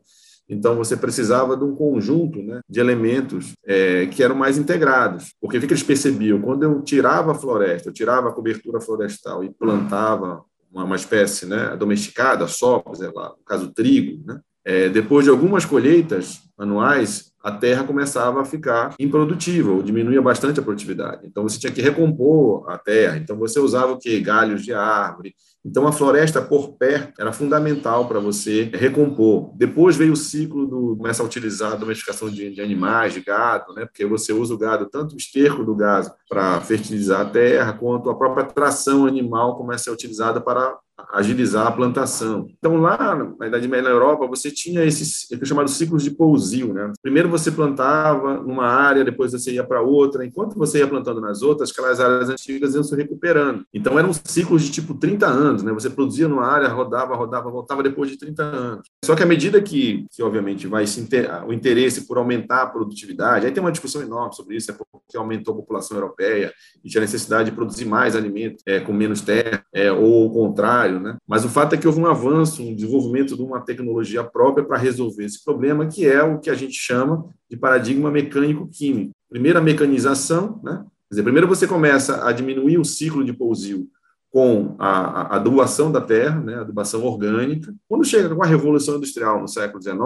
então 0.49 0.75
você 0.75 0.97
precisava 0.97 1.55
de 1.55 1.63
um 1.63 1.75
conjunto 1.75 2.41
né, 2.41 2.59
de 2.67 2.79
elementos 2.79 3.53
é, 3.65 4.07
que 4.07 4.21
eram 4.21 4.35
mais 4.35 4.57
integrados, 4.57 5.33
porque 5.39 5.57
o 5.57 5.61
que 5.61 5.67
eles 5.67 5.83
percebiam? 5.83 6.41
Quando 6.41 6.63
eu 6.63 6.81
tirava 6.81 7.31
a 7.31 7.35
floresta, 7.35 7.89
eu 7.89 7.93
tirava 7.93 8.29
a 8.29 8.33
cobertura 8.33 8.81
florestal 8.81 9.43
e 9.43 9.49
plantava 9.49 10.43
uma, 10.71 10.83
uma 10.83 10.95
espécie 10.95 11.45
né, 11.45 11.75
domesticada, 11.77 12.47
só, 12.47 12.79
por 12.79 12.93
exemplo, 12.93 13.21
no 13.21 13.45
caso 13.45 13.71
trigo, 13.71 14.21
né? 14.25 14.39
É, 14.63 14.89
depois 14.89 15.25
de 15.25 15.31
algumas 15.31 15.65
colheitas 15.65 16.41
anuais, 16.55 17.30
a 17.43 17.51
terra 17.51 17.83
começava 17.83 18.41
a 18.41 18.45
ficar 18.45 18.93
improdutiva, 18.99 19.71
ou 19.71 19.81
diminuía 19.81 20.21
bastante 20.21 20.59
a 20.59 20.63
produtividade. 20.63 21.25
Então, 21.25 21.43
você 21.43 21.59
tinha 21.59 21.71
que 21.71 21.81
recompor 21.81 22.69
a 22.69 22.77
terra. 22.77 23.17
Então, 23.17 23.37
você 23.37 23.59
usava 23.59 23.93
o 23.93 23.97
quê? 23.97 24.19
Galhos 24.19 24.63
de 24.63 24.73
árvore. 24.73 25.35
Então, 25.63 25.87
a 25.87 25.91
floresta 25.91 26.41
por 26.41 26.73
perto 26.73 27.21
era 27.21 27.31
fundamental 27.31 28.07
para 28.07 28.19
você 28.19 28.69
recompor. 28.73 29.51
Depois 29.55 29.95
veio 29.95 30.13
o 30.13 30.17
ciclo 30.17 30.65
do 30.65 30.81
começa 30.97 31.23
a 31.23 31.25
utilizar 31.25 31.73
a 31.73 31.75
domesticação 31.75 32.29
de, 32.29 32.53
de, 32.53 32.61
animais, 32.61 33.13
de 33.13 33.21
gado, 33.21 33.73
né? 33.73 33.85
porque 33.85 34.05
você 34.05 34.33
usa 34.33 34.53
o 34.53 34.57
gado, 34.57 34.89
tanto 34.89 35.13
o 35.13 35.17
esterco 35.17 35.63
do 35.63 35.75
gado 35.75 36.11
para 36.29 36.59
fertilizar 36.61 37.21
a 37.21 37.25
terra, 37.25 37.73
quanto 37.73 38.09
a 38.09 38.15
própria 38.15 38.45
tração 38.45 39.05
animal 39.05 39.57
começa 39.57 39.81
a 39.81 39.83
ser 39.85 39.91
utilizada 39.91 40.39
para 40.39 40.77
agilizar 41.11 41.67
a 41.67 41.71
plantação. 41.71 42.47
Então, 42.57 42.77
lá 42.77 43.15
na 43.39 43.47
Idade 43.47 43.67
Média 43.67 43.89
na 43.89 43.89
Europa, 43.89 44.27
você 44.27 44.51
tinha 44.51 44.83
esses 44.83 45.31
é 45.31 45.45
chamados 45.45 45.73
ciclos 45.73 46.03
de 46.03 46.11
pousio. 46.11 46.73
Né? 46.73 46.91
Primeiro 47.01 47.29
você 47.29 47.51
plantava 47.51 48.35
numa 48.35 48.67
área, 48.67 49.03
depois 49.03 49.31
você 49.31 49.53
ia 49.53 49.63
para 49.63 49.81
outra. 49.81 50.25
Enquanto 50.25 50.57
você 50.57 50.79
ia 50.79 50.87
plantando 50.87 51.19
nas 51.19 51.41
outras, 51.41 51.71
aquelas 51.71 51.99
áreas 51.99 52.29
antigas 52.29 52.75
iam 52.75 52.83
se 52.83 52.95
recuperando. 52.95 53.65
Então, 53.73 53.97
eram 53.97 54.11
ciclos 54.13 54.61
de 54.63 54.71
tipo 54.71 54.93
30 54.93 55.25
anos. 55.25 55.50
Né? 55.63 55.71
Você 55.73 55.89
produzia 55.89 56.27
numa 56.27 56.45
área, 56.45 56.67
rodava, 56.67 57.15
rodava, 57.15 57.49
voltava 57.49 57.83
depois 57.83 58.09
de 58.09 58.17
30 58.17 58.43
anos. 58.43 58.87
Só 59.03 59.15
que 59.15 59.23
à 59.23 59.25
medida 59.25 59.61
que, 59.61 60.05
que 60.11 60.23
obviamente, 60.23 60.67
vai 60.67 60.83
inter... 60.83 61.45
o 61.45 61.53
interesse 61.53 62.07
por 62.07 62.17
aumentar 62.17 62.61
a 62.61 62.67
produtividade, 62.67 63.45
aí 63.45 63.51
tem 63.51 63.61
uma 63.61 63.71
discussão 63.71 64.01
enorme 64.01 64.35
sobre 64.35 64.55
isso, 64.55 64.71
é 64.71 64.73
porque 64.73 65.17
aumentou 65.17 65.53
a 65.53 65.57
população 65.57 65.97
europeia 65.97 66.53
e 66.83 66.89
tinha 66.89 67.01
necessidade 67.01 67.49
de 67.49 67.55
produzir 67.55 67.85
mais 67.85 68.15
alimentos 68.15 68.63
é, 68.65 68.79
com 68.79 68.93
menos 68.93 69.21
terra, 69.21 69.63
é, 69.73 69.91
ou 69.91 70.27
o 70.27 70.31
contrário, 70.31 70.99
né? 70.99 71.17
Mas 71.27 71.43
o 71.43 71.49
fato 71.49 71.73
é 71.73 71.77
que 71.77 71.87
houve 71.87 71.99
um 71.99 72.07
avanço, 72.07 72.63
um 72.63 72.75
desenvolvimento 72.75 73.35
de 73.35 73.41
uma 73.41 73.59
tecnologia 73.61 74.23
própria 74.23 74.65
para 74.65 74.77
resolver 74.77 75.25
esse 75.25 75.43
problema, 75.43 75.87
que 75.87 76.07
é 76.07 76.23
o 76.23 76.39
que 76.39 76.49
a 76.49 76.55
gente 76.55 76.73
chama 76.73 77.25
de 77.49 77.57
paradigma 77.57 78.09
mecânico-químico. 78.09 79.11
Primeiro, 79.29 79.59
a 79.59 79.61
mecanização, 79.61 80.59
né? 80.63 80.83
Quer 81.11 81.15
dizer, 81.15 81.23
primeiro 81.23 81.47
você 81.47 81.67
começa 81.67 82.25
a 82.25 82.31
diminuir 82.31 82.77
o 82.77 82.85
ciclo 82.85 83.23
de 83.25 83.33
pousio 83.33 83.85
com 84.31 84.75
a, 84.79 84.89
a, 84.89 85.35
adubação 85.35 85.91
da 85.91 85.99
terra, 85.99 86.39
né, 86.39 86.55
adubação 86.55 87.03
orgânica. 87.03 87.73
Quando 87.87 88.05
chega 88.05 88.33
com 88.33 88.43
a 88.43 88.47
Revolução 88.47 88.95
Industrial 88.95 89.41
no 89.41 89.47
século 89.47 89.83
XIX, 89.83 89.99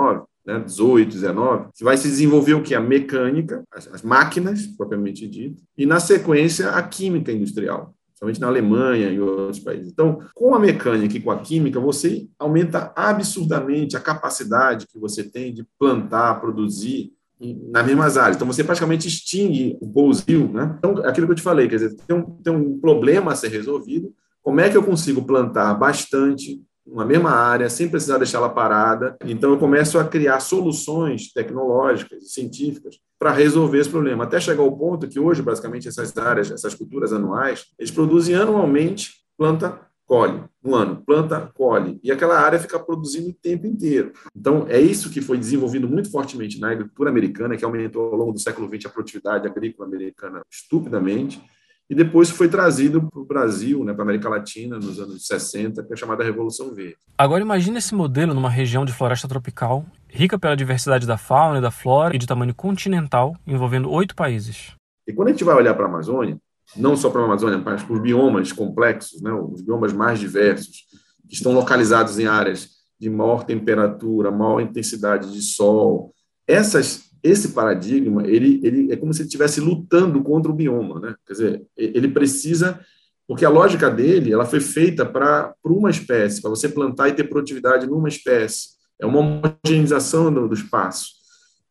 né, 0.46 0.60
18, 0.60 1.12
19, 1.12 1.70
que 1.76 1.84
vai 1.84 1.96
se 1.96 2.08
desenvolver 2.08 2.56
o 2.56 2.64
que? 2.64 2.74
A 2.74 2.82
mecânica, 2.82 3.64
as, 3.72 3.88
as 3.94 4.02
máquinas, 4.02 4.66
propriamente 4.66 5.28
dito, 5.28 5.62
e, 5.78 5.86
na 5.86 6.00
sequência, 6.00 6.72
a 6.72 6.82
química 6.82 7.32
industrial 7.32 7.94
somente 8.16 8.40
na 8.40 8.48
Alemanha 8.48 9.10
e 9.10 9.20
outros 9.20 9.60
países. 9.60 9.92
Então, 9.92 10.20
com 10.34 10.56
a 10.56 10.60
mecânica 10.60 11.18
e 11.18 11.22
com 11.22 11.32
a 11.32 11.40
química, 11.40 11.80
você 11.80 12.28
aumenta 12.40 12.94
absurdamente 12.96 13.98
a 13.98 14.00
capacidade 14.00 14.88
que 14.88 14.98
você 14.98 15.22
tem 15.22 15.54
de 15.54 15.68
plantar, 15.78 16.40
produzir 16.40 17.12
nas 17.40 17.86
mesmas 17.86 18.18
áreas. 18.18 18.36
Então, 18.36 18.48
você 18.48 18.64
praticamente 18.64 19.08
extingue 19.08 19.78
o 19.82 19.88
pousio. 19.88 20.52
Né? 20.52 20.76
Então, 20.78 20.98
aquilo 21.06 21.28
que 21.28 21.34
eu 21.34 21.38
te 21.38 21.42
falei, 21.42 21.68
quer 21.68 21.76
dizer, 21.76 21.96
tem 22.08 22.16
um, 22.16 22.24
tem 22.24 22.54
um 22.54 22.80
problema 22.80 23.32
a 23.32 23.36
ser 23.36 23.50
resolvido. 23.50 24.14
Como 24.42 24.60
é 24.60 24.70
que 24.70 24.78
eu 24.78 24.84
consigo 24.84 25.24
plantar 25.24 25.74
bastante 25.74 26.62
uma 26.86 27.04
mesma 27.04 27.32
área, 27.32 27.68
sem 27.68 27.90
precisar 27.90 28.20
deixá-la 28.20 28.48
parada. 28.48 29.18
Então, 29.26 29.52
eu 29.52 29.58
começo 29.58 29.98
a 29.98 30.04
criar 30.04 30.40
soluções 30.40 31.34
tecnológicas 31.34 32.32
científicas 32.32 33.00
para 33.18 33.32
resolver 33.32 33.80
esse 33.80 33.90
problema, 33.90 34.26
até 34.26 34.40
chegar 34.40 34.62
ao 34.62 34.78
ponto 34.78 35.08
que 35.08 35.20
hoje, 35.20 35.42
basicamente, 35.42 35.88
essas 35.88 36.16
áreas, 36.16 36.52
essas 36.52 36.76
culturas 36.76 37.12
anuais, 37.12 37.66
eles 37.80 37.90
produzem 37.90 38.36
anualmente 38.36 39.14
planta, 39.38 39.80
colhe, 40.06 40.44
um 40.64 40.76
ano, 40.76 41.04
planta, 41.06 41.52
colhe, 41.54 42.00
e 42.04 42.12
aquela 42.12 42.40
área 42.40 42.60
fica 42.60 42.80
produzindo 42.80 43.30
o 43.30 43.34
tempo 43.34 43.66
inteiro. 43.66 44.14
Então, 44.36 44.66
é 44.70 44.80
isso 44.80 45.10
que 45.10 45.22
foi 45.22 45.38
desenvolvido 45.38 45.88
muito 45.88 46.12
fortemente 46.12 46.60
na 46.60 46.72
agricultura 46.72 47.10
americana, 47.10 47.58
que 47.58 47.66
aumentou 47.66 48.12
ao 48.12 48.16
longo 48.16 48.32
do 48.32 48.40
século 48.40 48.68
XX 48.68 48.86
a 48.86 48.90
produtividade 48.90 49.48
agrícola 49.48 49.88
americana 49.88 50.42
estupidamente, 50.50 51.42
e 51.88 51.94
depois 51.94 52.32
foi 52.32 52.48
trazido 52.48 53.08
para 53.10 53.20
o 53.20 53.26
Brasil, 53.26 53.84
né, 53.84 53.94
para 53.94 54.02
a 54.02 54.06
América 54.06 54.28
Latina, 54.28 54.78
nos 54.78 55.00
anos 55.00 55.28
60, 55.28 55.84
que 55.84 55.92
é 55.92 55.94
a 55.94 55.98
chamada 55.98 56.24
Revolução 56.24 56.74
Verde. 56.74 56.98
Agora 57.16 57.44
imagine 57.44 57.78
esse 57.78 57.94
modelo 57.94 58.34
numa 58.34 58.50
região 58.50 58.86
de 58.86 58.92
floresta 58.92 59.28
tropical, 59.28 59.86
rica 60.08 60.40
pela 60.40 60.56
diversidade 60.56 61.06
da 61.06 61.18
fauna 61.18 61.60
e 61.60 61.62
da 61.62 61.70
flora 61.70 62.16
e 62.16 62.20
de 62.20 62.26
tamanho 62.26 62.56
continental, 62.56 63.36
envolvendo 63.46 63.92
oito 63.92 64.16
países. 64.16 64.74
E 65.08 65.14
quando 65.14 65.28
a 65.28 65.32
gente 65.32 65.44
vai 65.44 65.56
olhar 65.56 65.76
para 65.76 65.86
a 65.86 65.88
Amazônia, 65.88 66.40
não 66.76 66.96
só 66.96 67.10
para 67.10 67.22
a 67.22 67.26
Amazônia, 67.26 67.58
mas 67.58 67.84
para 67.84 67.94
os 67.94 68.02
biomas 68.02 68.52
complexos, 68.52 69.22
né, 69.22 69.32
os 69.32 69.62
biomas 69.62 69.94
mais 69.94 70.20
diversos, 70.20 70.86
que 71.28 71.36
estão 71.36 71.54
localizados 71.54 72.20
em 72.20 72.26
áreas 72.26 72.70
de 73.00 73.10
maior 73.10 73.44
temperatura, 73.44 74.32
maior 74.32 74.62
intensidade 74.62 75.32
de 75.32 75.42
sol, 75.42 76.14
essas 76.48 77.06
esse 77.26 77.50
paradigma, 77.50 78.22
ele, 78.28 78.62
ele 78.64 78.92
é 78.92 78.96
como 78.96 79.12
se 79.12 79.22
ele 79.22 79.28
estivesse 79.28 79.60
lutando 79.60 80.22
contra 80.22 80.52
o 80.52 80.56
bioma, 80.56 81.00
né? 81.00 81.16
Quer 81.26 81.34
dizer, 81.34 81.66
ele 81.76 82.08
precisa, 82.10 82.80
porque 83.28 83.44
a 83.44 83.50
lógica 83.50 83.90
dele, 83.90 84.32
ela 84.32 84.46
foi 84.46 84.60
feita 84.60 85.04
para 85.04 85.56
uma 85.66 85.90
espécie, 85.90 86.40
para 86.40 86.52
você 86.52 86.70
plantar 86.70 87.10
e 87.10 87.14
ter 87.14 87.24
produtividade 87.24 87.88
numa 87.88 88.08
espécie. 88.08 88.76
É 89.02 89.08
uma 89.08 89.20
homogeneização 89.20 90.32
do, 90.32 90.48
do 90.48 90.54
espaço. 90.54 91.16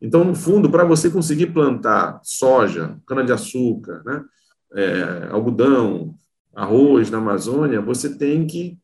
Então, 0.02 0.24
no 0.24 0.34
fundo, 0.34 0.68
para 0.68 0.82
você 0.82 1.08
conseguir 1.08 1.46
plantar 1.46 2.20
soja, 2.24 2.98
cana-de-açúcar, 3.06 4.02
né? 4.04 4.24
É, 4.74 5.28
algodão, 5.30 6.14
arroz 6.54 7.10
na 7.10 7.18
Amazônia, 7.18 7.80
você 7.80 8.16
tem 8.16 8.46
que 8.46 8.78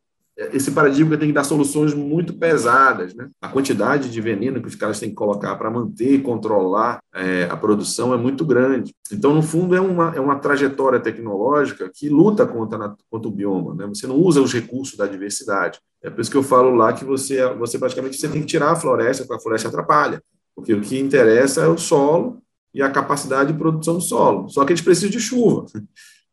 esse 0.52 0.70
paradigma 0.70 1.18
tem 1.18 1.28
que 1.28 1.34
dar 1.34 1.44
soluções 1.44 1.92
muito 1.92 2.32
pesadas. 2.32 3.14
Né? 3.14 3.28
A 3.42 3.48
quantidade 3.48 4.10
de 4.10 4.20
veneno 4.20 4.60
que 4.60 4.68
os 4.68 4.74
caras 4.74 4.98
têm 4.98 5.10
que 5.10 5.14
colocar 5.14 5.54
para 5.56 5.70
manter 5.70 6.14
e 6.14 6.22
controlar 6.22 7.00
é, 7.14 7.44
a 7.50 7.56
produção 7.56 8.14
é 8.14 8.16
muito 8.16 8.44
grande. 8.44 8.94
Então, 9.12 9.34
no 9.34 9.42
fundo, 9.42 9.74
é 9.74 9.80
uma, 9.80 10.16
é 10.16 10.20
uma 10.20 10.38
trajetória 10.38 10.98
tecnológica 10.98 11.90
que 11.92 12.08
luta 12.08 12.46
contra, 12.46 12.94
contra 13.10 13.28
o 13.28 13.32
bioma. 13.32 13.74
Né? 13.74 13.86
Você 13.88 14.06
não 14.06 14.16
usa 14.16 14.40
os 14.40 14.52
recursos 14.52 14.96
da 14.96 15.06
diversidade. 15.06 15.78
É 16.02 16.08
por 16.08 16.22
isso 16.22 16.30
que 16.30 16.36
eu 16.36 16.42
falo 16.42 16.74
lá 16.74 16.92
que 16.94 17.04
você, 17.04 17.46
você 17.54 17.78
praticamente 17.78 18.16
você 18.16 18.28
tem 18.28 18.40
que 18.40 18.46
tirar 18.46 18.70
a 18.70 18.76
floresta, 18.76 19.24
porque 19.24 19.38
a 19.38 19.42
floresta 19.42 19.68
atrapalha. 19.68 20.22
Porque 20.56 20.72
o 20.72 20.80
que 20.80 20.98
interessa 20.98 21.62
é 21.62 21.68
o 21.68 21.76
solo 21.76 22.40
e 22.72 22.82
a 22.82 22.90
capacidade 22.90 23.52
de 23.52 23.58
produção 23.58 23.94
do 23.94 24.00
solo. 24.00 24.48
Só 24.48 24.64
que 24.64 24.72
eles 24.72 24.82
precisam 24.82 25.10
de 25.10 25.20
chuva. 25.20 25.66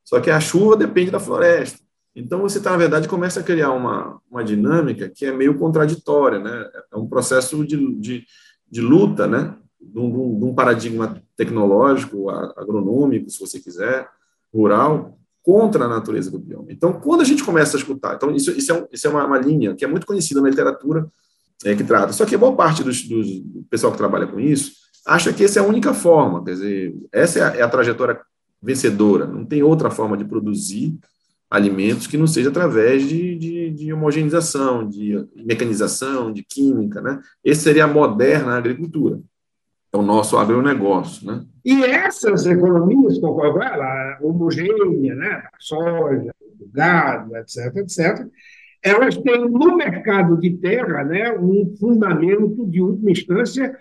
Só 0.04 0.20
que 0.20 0.30
a 0.30 0.40
chuva 0.40 0.78
depende 0.78 1.12
da 1.12 1.20
floresta. 1.20 1.80
Então, 2.16 2.42
você, 2.42 2.60
tá, 2.60 2.72
na 2.72 2.78
verdade, 2.78 3.08
começa 3.08 3.40
a 3.40 3.44
criar 3.44 3.72
uma, 3.72 4.20
uma 4.30 4.44
dinâmica 4.44 5.10
que 5.10 5.26
é 5.26 5.32
meio 5.32 5.58
contraditória, 5.58 6.40
né? 6.40 6.70
É 6.92 6.98
um 6.98 7.08
processo 7.08 7.64
de, 7.66 8.00
de, 8.00 8.26
de 8.70 8.82
luta, 8.82 9.28
né? 9.28 9.56
De 9.80 10.00
um, 10.00 10.40
de 10.40 10.46
um, 10.46 10.54
paradigma 10.56 11.22
tecnológico, 11.36 12.30
agronômico, 12.30 13.30
se 13.30 13.40
você 13.40 13.60
quiser, 13.60 14.10
rural, 14.52 15.20
contra 15.44 15.86
a 15.86 15.88
natureza 15.88 16.32
do 16.32 16.40
bioma. 16.40 16.66
Então, 16.70 16.94
quando 16.94 17.22
a 17.22 17.24
gente 17.24 17.44
começa 17.44 17.78
a 17.78 17.80
escutar, 17.80 18.16
então 18.16 18.32
isso, 18.32 18.52
isso 18.52 18.72
é, 18.72 18.76
um, 18.76 18.88
isso 18.92 19.08
é 19.08 19.10
uma, 19.10 19.24
uma, 19.26 19.38
linha 19.38 19.76
que 19.76 19.86
é 19.86 19.88
muito 19.88 20.08
conhecida 20.08 20.42
na 20.42 20.50
literatura 20.50 21.08
é, 21.64 21.76
que 21.76 21.84
trata. 21.84 22.14
Só 22.14 22.26
que 22.26 22.36
boa 22.36 22.56
parte 22.56 22.84
dos, 22.84 23.04
dos, 23.04 23.40
do 23.42 23.64
pessoal 23.70 23.92
que 23.92 23.98
trabalha 23.98 24.26
com 24.26 24.40
isso 24.40 24.87
acha 25.08 25.32
que 25.32 25.46
essa 25.46 25.60
é 25.60 25.64
a 25.64 25.66
única 25.66 25.94
forma, 25.94 26.44
quer 26.44 26.52
dizer, 26.52 26.96
essa 27.14 27.40
é 27.40 27.44
a, 27.44 27.56
é 27.56 27.62
a 27.62 27.70
trajetória 27.70 28.20
vencedora, 28.62 29.26
não 29.26 29.46
tem 29.46 29.64
outra 29.64 29.90
forma 29.90 30.18
de 30.18 30.26
produzir 30.26 31.00
alimentos 31.50 32.08
que 32.08 32.18
não 32.18 32.28
seja 32.28 32.50
através 32.50 33.08
de, 33.08 33.38
de, 33.38 33.72
de, 33.72 33.94
homogeneização, 33.94 34.88
de 34.88 35.26
mecanização, 35.46 36.34
de 36.34 36.44
química, 36.44 37.00
né? 37.02 37.22
Esse 37.42 37.62
seria 37.62 37.86
a 37.86 37.88
moderna 37.88 38.58
agricultura, 38.58 39.22
é 39.94 39.98
o 39.98 40.02
nosso 40.02 40.38
agronegócio, 40.38 41.26
né? 41.26 41.46
E 41.64 41.86
essas 41.86 42.46
economias, 42.46 43.18
como 43.20 43.42
a 43.42 44.18
homogênea, 44.22 45.16
né? 45.16 45.44
Soja, 45.58 46.34
gado, 46.74 47.34
etc., 47.38 47.78
etc., 47.78 48.28
elas 48.84 49.18
têm 49.18 49.50
no 49.50 49.76
mercado 49.76 50.38
de 50.38 50.52
terra 50.58 51.04
né, 51.04 51.32
um 51.38 51.76
fundamento 51.80 52.66
de 52.68 52.82
última 52.82 53.12
instância 53.12 53.76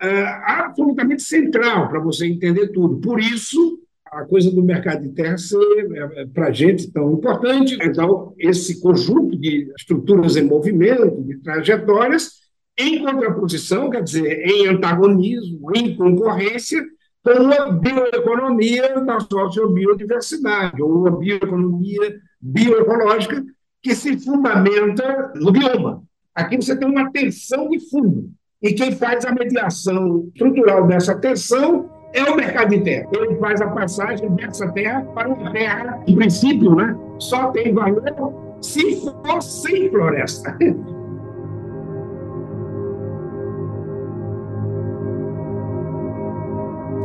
absolutamente 0.00 1.22
central 1.22 1.88
para 1.88 2.00
você 2.00 2.26
entender 2.26 2.68
tudo. 2.68 3.00
Por 3.00 3.20
isso, 3.20 3.80
a 4.06 4.24
coisa 4.24 4.50
do 4.50 4.62
mercado 4.62 5.02
de 5.02 5.10
terra 5.10 5.36
é, 5.36 6.20
é, 6.20 6.26
para 6.26 6.48
a 6.48 6.52
gente, 6.52 6.90
tão 6.90 7.12
importante. 7.12 7.78
Então, 7.82 8.34
esse 8.38 8.80
conjunto 8.80 9.36
de 9.36 9.70
estruturas 9.76 10.36
em 10.36 10.42
movimento, 10.42 11.22
de 11.22 11.38
trajetórias, 11.38 12.38
em 12.78 13.02
contraposição, 13.04 13.90
quer 13.90 14.02
dizer, 14.02 14.46
em 14.46 14.68
antagonismo, 14.68 15.70
em 15.74 15.96
concorrência, 15.96 16.82
com 17.22 17.32
uma 17.32 17.72
bioeconomia 17.72 19.00
da 19.00 19.18
sociobiodiversidade, 19.20 20.80
ou 20.80 21.00
uma 21.00 21.18
bioeconomia 21.18 22.20
bioecológica 22.40 23.44
que 23.82 23.94
se 23.94 24.18
fundamenta 24.18 25.32
no 25.34 25.50
bioma. 25.50 26.02
Aqui 26.34 26.56
você 26.56 26.76
tem 26.76 26.88
uma 26.88 27.10
tensão 27.10 27.68
de 27.68 27.80
fundo. 27.90 28.30
E 28.60 28.72
quem 28.72 28.90
faz 28.90 29.24
a 29.24 29.32
mediação 29.32 30.28
estrutural 30.34 30.86
dessa 30.86 31.14
tensão 31.14 31.88
é 32.12 32.24
o 32.24 32.34
mercado 32.34 32.70
de 32.70 32.80
terra. 32.80 33.08
Ele 33.12 33.36
faz 33.36 33.60
a 33.60 33.68
passagem 33.68 34.28
dessa 34.34 34.68
terra 34.72 35.02
para 35.14 35.28
uma 35.28 35.52
terra, 35.52 36.02
em 36.06 36.16
princípio, 36.16 36.74
né, 36.74 36.96
só 37.18 37.52
tem 37.52 37.72
valor 37.72 38.48
se 38.60 39.00
for 39.00 39.40
sem 39.40 39.88
floresta. 39.90 40.56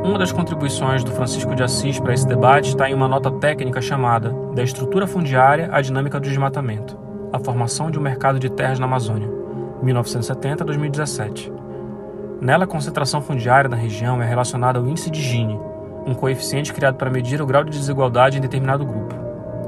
Uma 0.04 0.20
das 0.20 0.34
contribuições 0.34 1.02
do 1.02 1.12
Francisco 1.12 1.56
de 1.56 1.63
Assis 1.63 1.98
para 1.98 2.13
esse 2.13 2.28
debate 2.28 2.70
está 2.70 2.89
em 2.89 2.94
uma 2.94 3.08
nota 3.08 3.32
técnica 3.32 3.82
chamada 3.82 4.36
Da 4.54 4.62
Estrutura 4.62 5.08
Fundiária 5.08 5.70
à 5.72 5.80
Dinâmica 5.80 6.20
do 6.20 6.28
Desmatamento 6.28 7.00
A 7.32 7.39
Formação 7.39 7.89
de 7.89 7.98
um 7.98 8.02
Mercado 8.02 8.38
de 8.38 8.50
Terras 8.50 8.80
na 8.80 8.86
Amazônia, 8.86 9.30
1970-2017. 9.84 11.52
Nela, 12.41 12.65
a 12.65 12.67
concentração 12.67 13.22
fundiária 13.22 13.69
na 13.69 13.76
região 13.76 14.22
é 14.22 14.26
relacionada 14.26 14.80
ao 14.80 14.88
índice 14.88 15.10
de 15.10 15.22
Gini, 15.22 15.60
um 16.06 16.13
coeficiente 16.13 16.74
criado 16.74 16.96
para 16.96 17.10
medir 17.10 17.41
o 17.41 17.46
grau 17.46 17.63
de 17.63 17.72
desigualdade 17.72 18.38
em 18.38 18.41
determinado 18.41 18.86
grupo. 18.86 19.15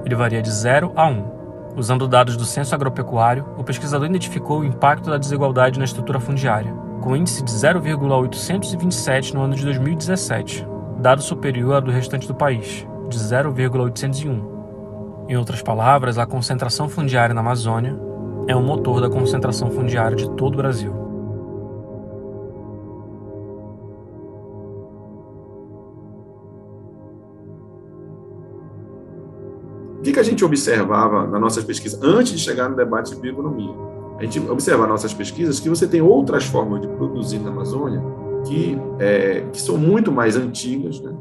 Ele 0.06 0.16
varia 0.16 0.42
de 0.42 0.52
0 0.52 0.92
a 0.96 1.08
1. 1.08 1.36
Usando 1.78 2.08
dados 2.08 2.38
do 2.38 2.46
Censo 2.46 2.74
Agropecuário, 2.76 3.46
o 3.58 3.64
pesquisador 3.64 4.08
identificou 4.08 4.60
o 4.60 4.66
impacto 4.66 5.10
da 5.10 5.18
desigualdade 5.18 5.80
na 5.80 5.86
estrutura 5.86 6.20
fundiária, 6.20 6.74
com 7.02 7.16
índice 7.16 7.44
de 7.44 7.52
0,827 7.52 9.34
no 9.34 9.42
ano 9.42 9.56
de 9.56 9.64
2017, 9.64 10.68
dado 11.00 11.22
superior 11.22 11.76
ao 11.76 11.82
do 11.82 11.92
restante 11.92 12.28
do 12.28 12.36
país, 12.36 12.88
de 13.10 13.20
0,801. 13.20 14.56
Em 15.28 15.36
outras 15.36 15.62
palavras, 15.62 16.18
a 16.18 16.26
concentração 16.26 16.88
fundiária 16.88 17.34
na 17.34 17.42
Amazônia 17.42 17.98
é 18.48 18.56
o 18.56 18.62
motor 18.62 19.02
da 19.02 19.10
concentração 19.10 19.70
fundiária 19.72 20.16
de 20.16 20.30
todo 20.32 20.54
o 20.54 20.58
Brasil. 20.58 21.06
que, 30.06 30.14
que 30.14 30.20
a 30.20 30.24
gente 30.24 30.46
observava 30.46 31.26
nas 31.26 31.42
nossas 31.42 31.64
pesquisas 31.64 32.00
antes 32.02 32.34
de 32.34 32.38
chegar 32.38 32.70
no 32.70 32.76
debate 32.76 33.16
de 33.16 33.20
bioeconomia? 33.20 33.74
A 34.20 34.24
gente 34.24 34.40
observa 34.40 34.84
nas 34.84 34.92
nossas 34.92 35.14
pesquisas 35.14 35.60
que 35.60 35.68
você 35.68 35.88
tem 35.88 36.00
outras 36.00 36.46
formas 36.46 36.82
de 36.82 36.88
produzir 36.88 37.40
na 37.40 37.50
Amazônia 37.50 38.02
que, 38.46 38.80
é, 39.00 39.44
que 39.52 39.60
são 39.60 39.78
muito 39.78 40.12
mais 40.12 40.38
antigas, 40.38 41.02
né? 41.02 41.12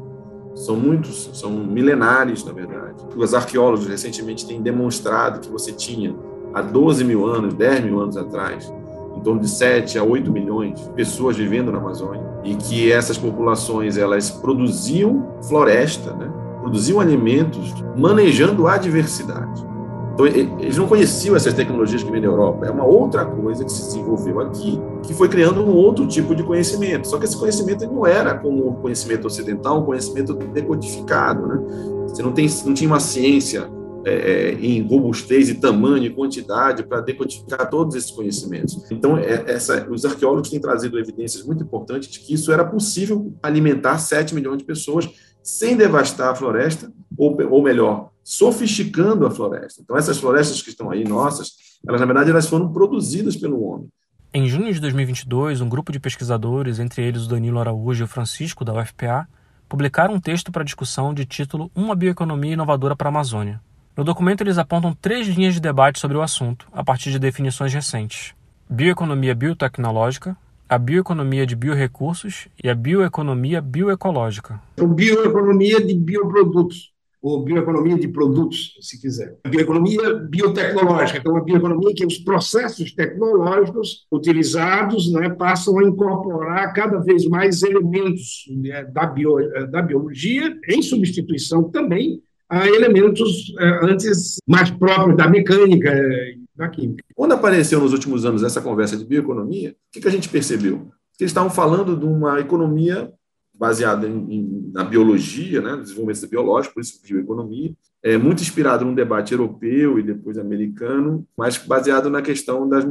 são 0.53 0.75
muitos, 0.75 1.31
são 1.33 1.49
milenares, 1.51 2.45
na 2.45 2.53
verdade. 2.53 3.03
Os 3.15 3.33
arqueólogos 3.33 3.87
recentemente 3.87 4.45
têm 4.45 4.61
demonstrado 4.61 5.39
que 5.39 5.49
você 5.49 5.71
tinha 5.71 6.15
há 6.55 6.61
12 6.61 7.03
mil 7.03 7.25
anos, 7.25 7.53
10 7.53 7.83
mil 7.83 7.99
anos 7.99 8.15
atrás, 8.15 8.73
em 9.15 9.19
torno 9.19 9.41
de 9.41 9.49
7 9.49 9.99
a 9.99 10.03
8 10.03 10.31
milhões 10.31 10.81
de 10.81 10.89
pessoas 10.91 11.35
vivendo 11.35 11.71
na 11.71 11.77
Amazônia 11.77 12.23
e 12.43 12.55
que 12.55 12.91
essas 12.91 13.17
populações 13.17 13.97
elas 13.97 14.31
produziam 14.31 15.27
floresta, 15.43 16.13
né? 16.13 16.31
produziam 16.61 16.99
alimentos 16.99 17.73
manejando 17.97 18.67
a 18.67 18.77
diversidade. 18.77 19.65
Então, 20.13 20.25
eles 20.25 20.77
não 20.77 20.87
conheciam 20.87 21.35
essas 21.35 21.53
tecnologias 21.53 22.01
que 22.01 22.09
vêm 22.09 22.21
da 22.21 22.27
Europa. 22.27 22.65
É 22.65 22.71
uma 22.71 22.85
outra 22.85 23.25
coisa 23.25 23.65
que 23.65 23.71
se 23.71 23.83
desenvolveu 23.87 24.39
aqui, 24.39 24.81
que 25.03 25.13
foi 25.13 25.27
criando 25.27 25.61
um 25.61 25.75
outro 25.75 26.07
tipo 26.07 26.33
de 26.33 26.41
conhecimento. 26.41 27.05
Só 27.05 27.17
que 27.17 27.25
esse 27.25 27.37
conhecimento 27.37 27.85
não 27.85 28.07
era 28.07 28.33
como 28.33 28.69
o 28.69 28.75
conhecimento 28.75 29.27
ocidental, 29.27 29.81
um 29.81 29.83
conhecimento 29.83 30.33
decodificado. 30.33 31.45
Né? 31.45 31.59
Você 32.07 32.23
não, 32.23 32.31
tem, 32.31 32.47
não 32.65 32.73
tinha 32.73 32.89
uma 32.89 33.01
ciência 33.01 33.69
é, 34.05 34.13
é 34.13 34.53
em 34.53 34.81
robustez 34.81 35.49
e 35.49 35.55
tamanho 35.55 36.05
e 36.05 36.09
quantidade 36.09 36.83
para 36.83 37.01
decodificar 37.01 37.69
todos 37.69 37.95
esses 37.95 38.11
conhecimentos. 38.11 38.89
Então, 38.91 39.17
é, 39.17 39.43
essa, 39.47 39.89
os 39.89 40.05
arqueólogos 40.05 40.49
têm 40.49 40.59
trazido 40.59 40.99
evidências 40.99 41.43
muito 41.43 41.63
importantes 41.63 42.09
de 42.09 42.19
que 42.19 42.33
isso 42.33 42.51
era 42.51 42.63
possível 42.63 43.33
alimentar 43.41 43.97
7 43.97 44.35
milhões 44.35 44.59
de 44.59 44.63
pessoas 44.63 45.09
sem 45.41 45.75
devastar 45.75 46.31
a 46.31 46.35
floresta, 46.35 46.91
ou, 47.17 47.37
ou 47.51 47.61
melhor, 47.61 48.09
sofisticando 48.23 49.27
a 49.27 49.31
floresta. 49.31 49.81
Então, 49.83 49.95
essas 49.95 50.17
florestas 50.17 50.61
que 50.61 50.69
estão 50.69 50.89
aí, 50.89 51.03
nossas, 51.03 51.51
elas, 51.87 52.01
na 52.01 52.07
verdade, 52.07 52.31
elas 52.31 52.47
foram 52.47 52.71
produzidas 52.73 53.35
pelo 53.35 53.63
homem. 53.63 53.87
Em 54.33 54.47
junho 54.47 54.73
de 54.73 54.81
2022, 54.81 55.61
um 55.61 55.69
grupo 55.69 55.91
de 55.91 55.99
pesquisadores, 55.99 56.79
entre 56.79 57.03
eles 57.03 57.25
o 57.25 57.29
Danilo 57.29 57.59
Araújo 57.59 58.03
e 58.03 58.05
o 58.05 58.07
Francisco, 58.07 58.65
da 58.65 58.73
UFPA, 58.73 59.27
publicaram 59.69 60.15
um 60.15 60.19
texto 60.19 60.51
para 60.51 60.63
discussão 60.63 61.13
de 61.13 61.25
título 61.25 61.71
Uma 61.75 61.95
Bioeconomia 61.95 62.53
Inovadora 62.53 62.95
para 62.95 63.07
a 63.07 63.11
Amazônia. 63.11 63.61
No 63.97 64.03
documento, 64.03 64.41
eles 64.41 64.57
apontam 64.57 64.93
três 64.93 65.25
linhas 65.25 65.53
de 65.53 65.61
debate 65.61 65.99
sobre 65.99 66.17
o 66.17 66.21
assunto, 66.21 66.67
a 66.73 66.83
partir 66.83 67.11
de 67.11 67.19
definições 67.19 67.73
recentes: 67.73 68.33
bioeconomia 68.69 69.33
biotecnológica, 69.33 70.35
a 70.67 70.77
bioeconomia 70.77 71.45
de 71.45 71.55
biorrecursos 71.55 72.49
e 72.61 72.69
a 72.69 72.75
bioeconomia 72.75 73.61
bioecológica. 73.61 74.59
Então, 74.73 74.93
bioeconomia 74.93 75.79
de 75.79 75.95
bioprodutos 75.95 76.93
ou 77.21 77.41
bioeconomia 77.41 77.97
de 77.97 78.09
produtos, 78.09 78.77
se 78.81 78.99
quiser. 78.99 79.37
A 79.45 79.49
bioeconomia 79.49 80.13
biotecnológica, 80.29 81.19
então 81.19 81.37
a 81.37 81.41
bioeconomia 81.41 81.95
que 81.95 82.05
os 82.05 82.17
processos 82.17 82.91
tecnológicos 82.93 84.05
utilizados 84.11 85.11
né, 85.11 85.29
passam 85.29 85.79
a 85.79 85.83
incorporar 85.85 86.73
cada 86.73 86.99
vez 86.99 87.25
mais 87.27 87.63
elementos 87.63 88.43
né, 88.49 88.83
da, 88.83 89.05
bio, 89.07 89.37
da 89.71 89.81
biologia, 89.81 90.53
em 90.67 90.81
substituição 90.81 91.63
também 91.63 92.21
a 92.49 92.67
elementos 92.67 93.53
eh, 93.59 93.79
antes 93.83 94.37
mais 94.47 94.69
próprios 94.69 95.17
da 95.17 95.27
mecânica 95.27 95.91
e 95.93 96.39
da 96.55 96.69
química. 96.69 97.03
Quando 97.15 97.33
apareceu 97.33 97.79
nos 97.79 97.93
últimos 97.93 98.25
anos 98.25 98.43
essa 98.43 98.61
conversa 98.61 98.95
de 98.95 99.05
bioeconomia, 99.05 99.71
o 99.71 99.75
que, 99.91 100.01
que 100.01 100.07
a 100.07 100.11
gente 100.11 100.29
percebeu? 100.29 100.89
Que 101.17 101.23
eles 101.23 101.31
estavam 101.31 101.49
falando 101.49 101.95
de 101.95 102.05
uma 102.05 102.39
economia 102.39 103.11
baseada 103.57 104.07
em, 104.07 104.33
em, 104.33 104.71
na 104.73 104.83
biologia, 104.83 105.61
né, 105.61 105.77
desenvolvimento 105.77 106.27
biológico, 106.27 106.73
por 106.73 106.81
isso 106.81 107.01
bioeconomia, 107.01 107.73
é 108.03 108.17
muito 108.17 108.41
inspirado 108.41 108.85
num 108.85 108.93
debate 108.93 109.31
europeu 109.33 109.97
e 109.97 110.03
depois 110.03 110.37
americano, 110.37 111.25
mas 111.35 111.57
baseado 111.57 112.07
na 112.07 112.21
questão 112.21 112.69
das 112.69 112.85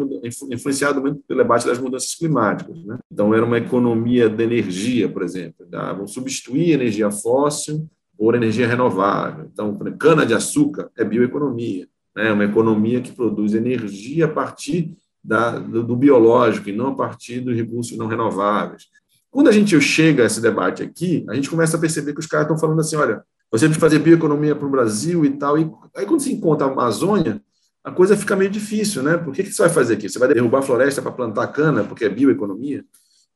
influenciado 0.50 1.00
muito 1.00 1.20
pelo 1.28 1.40
debate 1.40 1.66
das 1.66 1.78
mudanças 1.78 2.16
climáticas. 2.16 2.84
Né? 2.84 2.98
Então 3.12 3.32
era 3.32 3.44
uma 3.44 3.58
economia 3.58 4.28
da 4.28 4.42
energia, 4.42 5.08
por 5.08 5.22
exemplo, 5.22 5.64
da, 5.66 5.92
vão 5.92 6.08
substituir 6.08 6.72
a 6.72 6.74
energia 6.74 7.12
fóssil 7.12 7.88
por 8.16 8.34
energia 8.34 8.66
renovável. 8.66 9.48
Então 9.52 9.76
cana 9.98 10.24
de 10.24 10.34
açúcar 10.34 10.90
é 10.96 11.04
bioeconomia, 11.04 11.86
né? 12.14 12.32
uma 12.32 12.44
economia 12.44 13.00
que 13.00 13.12
produz 13.12 13.54
energia 13.54 14.26
a 14.26 14.28
partir 14.28 14.96
da, 15.22 15.58
do, 15.58 15.82
do, 15.82 15.96
biológico 15.96 16.68
e 16.68 16.72
não 16.72 16.88
a 16.88 16.94
partir 16.94 17.40
dos 17.40 17.56
recursos 17.56 17.96
não 17.96 18.06
renováveis. 18.06 18.84
Quando 19.30 19.48
a 19.48 19.52
gente 19.52 19.80
chega 19.80 20.22
a 20.22 20.26
esse 20.26 20.40
debate 20.40 20.82
aqui, 20.82 21.24
a 21.28 21.34
gente 21.34 21.50
começa 21.50 21.76
a 21.76 21.80
perceber 21.80 22.12
que 22.12 22.20
os 22.20 22.26
caras 22.26 22.44
estão 22.44 22.58
falando 22.58 22.80
assim, 22.80 22.96
olha, 22.96 23.22
você 23.50 23.66
precisa 23.66 23.80
fazer 23.80 23.98
bioeconomia 23.98 24.54
para 24.54 24.66
o 24.66 24.70
Brasil 24.70 25.24
e 25.24 25.30
tal, 25.30 25.58
e 25.58 25.70
aí 25.96 26.06
quando 26.06 26.20
se 26.20 26.32
encontra 26.32 26.66
a 26.66 26.70
Amazônia, 26.70 27.40
a 27.82 27.90
coisa 27.90 28.16
fica 28.16 28.34
meio 28.34 28.50
difícil, 28.50 29.02
né? 29.02 29.16
Por 29.16 29.34
que, 29.34 29.42
que 29.42 29.52
você 29.52 29.62
vai 29.62 29.70
fazer 29.70 29.94
aqui? 29.94 30.08
Você 30.08 30.18
vai 30.18 30.32
derrubar 30.32 30.60
a 30.60 30.62
floresta 30.62 31.02
para 31.02 31.12
plantar 31.12 31.48
cana, 31.48 31.84
porque 31.84 32.04
é 32.04 32.08
bioeconomia? 32.08 32.84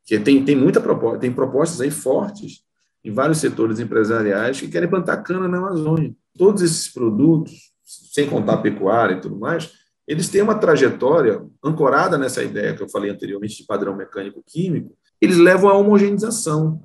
Que 0.07 0.19
tem, 0.19 0.43
tem 0.43 0.57
muita 0.57 0.81
proposta, 0.81 1.19
tem 1.19 1.31
propostas 1.31 1.83
aí 1.83 1.91
fortes 1.91 2.63
em 3.05 3.13
vários 3.13 3.39
setores 3.39 3.81
empresariais 3.81 4.61
que 4.61 4.69
querem 4.69 4.89
plantar 4.89 5.19
cana 5.19 5.49
na 5.49 5.59
Amazônia. 5.59 6.15
Todos 6.37 6.63
esses 6.63 6.89
produtos, 6.89 7.73
sem 7.85 8.29
contar 8.29 8.59
pecuária 8.59 9.15
e 9.15 9.21
tudo 9.21 9.37
mais, 9.37 9.73
eles 10.07 10.29
têm 10.29 10.43
uma 10.43 10.55
trajetória 10.55 11.43
ancorada 11.63 12.17
nessa 12.17 12.43
ideia 12.43 12.75
que 12.75 12.83
eu 12.83 12.89
falei 12.89 13.11
anteriormente 13.11 13.59
de 13.59 13.67
padrão 13.67 13.95
mecânico-químico, 13.95 14.97
eles 15.21 15.37
levam 15.37 15.69
à 15.69 15.75
homogeneização. 15.75 16.83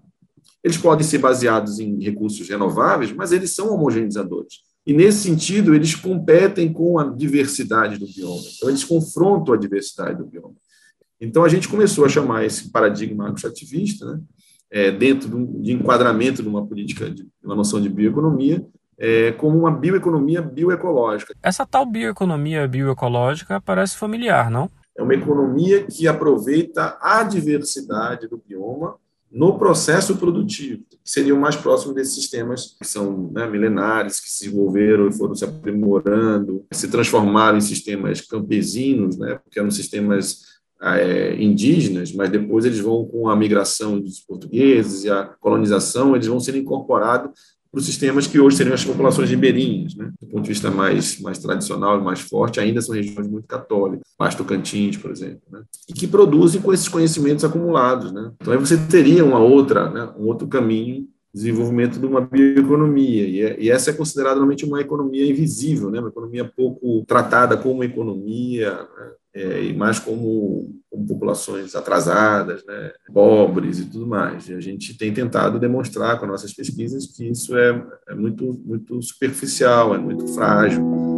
Eles 0.64 0.78
podem 0.78 1.06
ser 1.06 1.20
baseados 1.20 1.80
em 1.80 2.02
recursos 2.02 2.48
renováveis, 2.48 3.12
mas 3.12 3.32
eles 3.32 3.52
são 3.52 3.74
homogeneizadores. 3.74 4.62
E, 4.86 4.94
nesse 4.94 5.20
sentido, 5.20 5.74
eles 5.74 5.96
competem 5.96 6.72
com 6.72 7.00
a 7.00 7.06
diversidade 7.06 7.98
do 7.98 8.06
bioma. 8.06 8.42
Então, 8.58 8.70
eles 8.70 8.84
confrontam 8.84 9.54
a 9.54 9.58
diversidade 9.58 10.18
do 10.18 10.26
bioma. 10.26 10.56
Então, 11.20 11.46
a 11.46 11.50
gente 11.50 11.70
começou 11.70 12.04
a 12.04 12.10
chamar 12.10 12.44
esse 12.44 12.70
paradigma 12.70 13.26
agroextrativista, 13.26 14.06
né, 14.06 14.22
é, 14.74 14.90
dentro 14.90 15.30
de 15.62 15.72
enquadramento 15.72 16.42
de 16.42 16.50
uma 16.50 16.66
política, 16.66 17.08
de 17.08 17.28
uma 17.44 17.54
noção 17.54 17.80
de 17.80 17.88
bioeconomia, 17.88 18.66
é, 18.98 19.32
como 19.34 19.60
uma 19.60 19.70
bioeconomia 19.70 20.42
bioecológica. 20.42 21.36
Essa 21.44 21.64
tal 21.64 21.86
bioeconomia 21.86 22.68
bioecológica 22.68 23.62
parece 23.62 23.96
familiar, 23.96 24.50
não? 24.50 24.72
É 24.98 25.04
uma 25.04 25.14
economia 25.14 25.84
que 25.84 26.08
aproveita 26.08 26.98
a 27.00 27.22
diversidade 27.22 28.28
do 28.28 28.38
bioma 28.38 28.96
no 29.32 29.58
processo 29.58 30.16
produtivo, 30.16 30.84
que 30.90 31.00
seriam 31.04 31.40
mais 31.40 31.56
próximos 31.56 31.96
desses 31.96 32.14
sistemas 32.14 32.76
que 32.80 32.88
são 32.88 33.32
né, 33.34 33.48
milenares, 33.48 34.20
que 34.20 34.30
se 34.30 34.46
desenvolveram 34.46 35.08
e 35.08 35.14
foram 35.14 35.36
se 35.36 35.44
aprimorando, 35.44 36.64
se 36.72 36.88
transformaram 36.88 37.58
em 37.58 37.62
sistemas 37.62 38.22
campesinos, 38.22 39.18
né, 39.18 39.40
porque 39.44 39.60
eram 39.60 39.72
sistemas 39.72 40.53
é, 40.84 41.42
indígenas, 41.42 42.12
mas 42.12 42.30
depois 42.30 42.66
eles 42.66 42.80
vão 42.80 43.06
com 43.06 43.30
a 43.30 43.36
migração 43.36 44.00
dos 44.00 44.20
portugueses 44.20 45.06
e 45.06 45.10
a 45.10 45.24
colonização, 45.24 46.16
eles 46.16 46.28
vão 46.28 46.40
sendo 46.40 46.58
incorporados 46.58 47.32
para 47.72 47.80
os 47.80 47.88
sistemas 47.88 48.28
que 48.28 48.40
hoje 48.40 48.58
seriam 48.58 48.76
as 48.76 48.86
populações 48.86 49.32
ribeirinhas, 49.32 49.96
né? 49.96 50.12
do 50.22 50.28
ponto 50.28 50.44
de 50.44 50.50
vista 50.50 50.70
mais, 50.70 51.20
mais 51.20 51.40
tradicional 51.40 52.00
e 52.00 52.04
mais 52.04 52.20
forte, 52.20 52.60
ainda 52.60 52.80
são 52.82 52.94
regiões 52.94 53.28
muito 53.28 53.48
católicas, 53.48 54.06
Baixo 54.20 54.38
Tocantins, 54.38 54.96
por 54.96 55.10
exemplo, 55.10 55.42
né? 55.52 55.64
e 55.90 55.94
que 55.94 56.06
produzem 56.06 56.62
com 56.62 56.72
esses 56.72 56.88
conhecimentos 56.88 57.44
acumulados. 57.44 58.12
Né? 58.12 58.32
Então 58.40 58.54
aí 58.54 58.60
você 58.60 58.78
teria 58.78 59.26
uma 59.26 59.40
outra, 59.40 59.90
né? 59.90 60.08
um 60.20 60.28
outro 60.28 60.48
caminho 60.48 61.08
desenvolvimento 61.34 62.00
de 62.00 62.06
uma 62.06 62.22
bioeconomia, 62.22 63.28
e, 63.28 63.42
é, 63.42 63.60
e, 63.60 63.72
essa 63.72 63.90
é 63.90 63.94
considerada 63.94 64.36
normalmente 64.36 64.66
uma 64.66 64.80
economia 64.80 65.26
invisível, 65.26 65.90
né? 65.90 66.00
uma 66.00 66.10
economia 66.10 66.46
pouco 66.46 67.04
tratada 67.08 67.58
como 67.58 67.84
economia, 67.84 68.72
né? 68.72 69.12
é, 69.36 69.64
e 69.64 69.74
mais 69.74 69.98
como, 69.98 70.80
como, 70.92 71.08
populações 71.08 71.76
atrasadas, 71.76 72.64
né? 72.66 72.92
pobres 73.12 73.80
e 73.80 73.86
tudo 73.86 74.06
mais. 74.06 74.48
E 74.48 74.54
a 74.54 74.60
gente 74.60 74.96
tem 74.96 75.12
tentado 75.12 75.60
demonstrar 75.60 76.20
com 76.20 76.28
nossas 76.28 76.54
pesquisas 76.54 77.08
que 77.08 77.28
isso 77.28 77.58
é, 77.58 77.84
é 78.10 78.14
muito, 78.14 78.62
muito 78.64 79.02
superficial, 79.02 79.96
é 79.96 79.98
muito 79.98 80.28
frágil. 80.28 81.13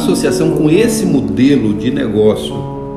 Associação 0.00 0.52
com 0.56 0.70
esse 0.70 1.04
modelo 1.04 1.74
de 1.74 1.90
negócio. 1.90 2.54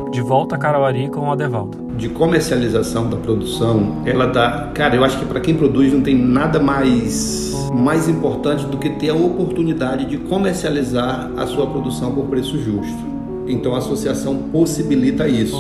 De 0.10 0.22
volta 0.22 0.56
a 0.56 0.58
Carauari 0.58 1.10
com 1.10 1.28
o 1.28 1.32
Adevaldo. 1.32 1.78
De 1.98 2.08
comercialização 2.08 3.10
da 3.10 3.18
produção, 3.18 4.02
ela 4.06 4.26
dá. 4.26 4.72
Cara, 4.74 4.96
eu 4.96 5.04
acho 5.04 5.20
que 5.20 5.26
para 5.26 5.42
quem 5.42 5.54
produz 5.54 5.92
não 5.92 6.00
tem 6.00 6.16
nada 6.16 6.62
mais, 6.62 7.54
mais 7.74 8.08
importante 8.08 8.66
do 8.68 8.78
que 8.78 8.90
ter 8.92 9.10
a 9.10 9.16
oportunidade 9.16 10.06
de 10.06 10.18
comercializar 10.18 11.30
a 11.36 11.46
sua 11.46 11.68
produção 11.68 12.14
por 12.14 12.26
preço 12.26 12.58
justo. 12.58 13.04
Então 13.48 13.76
a 13.76 13.80
associação 13.80 14.38
possibilita 14.38 15.28
isso. 15.28 15.58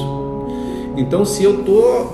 Então, 0.95 1.25
se 1.25 1.43
eu 1.43 1.63
tô 1.63 2.07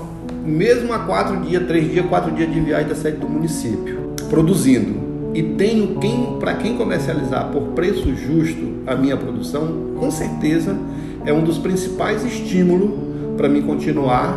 mesmo 0.44 0.92
a 0.92 0.98
quatro 1.00 1.36
dias, 1.42 1.64
três 1.68 1.88
dias, 1.88 2.04
quatro 2.06 2.32
dias 2.32 2.52
de 2.52 2.58
viagem 2.58 2.88
da 2.88 2.96
sede 2.96 3.18
do 3.18 3.28
município, 3.28 4.10
produzindo, 4.28 4.99
e 5.34 5.42
tenho 5.42 5.98
quem 5.98 6.36
para 6.38 6.54
quem 6.54 6.76
comercializar 6.76 7.50
por 7.50 7.62
preço 7.74 8.14
justo 8.14 8.82
a 8.86 8.94
minha 8.96 9.16
produção, 9.16 9.94
com 9.98 10.10
certeza 10.10 10.76
é 11.24 11.32
um 11.32 11.44
dos 11.44 11.58
principais 11.58 12.24
estímulos 12.24 12.90
para 13.36 13.48
mim 13.48 13.62
continuar 13.62 14.36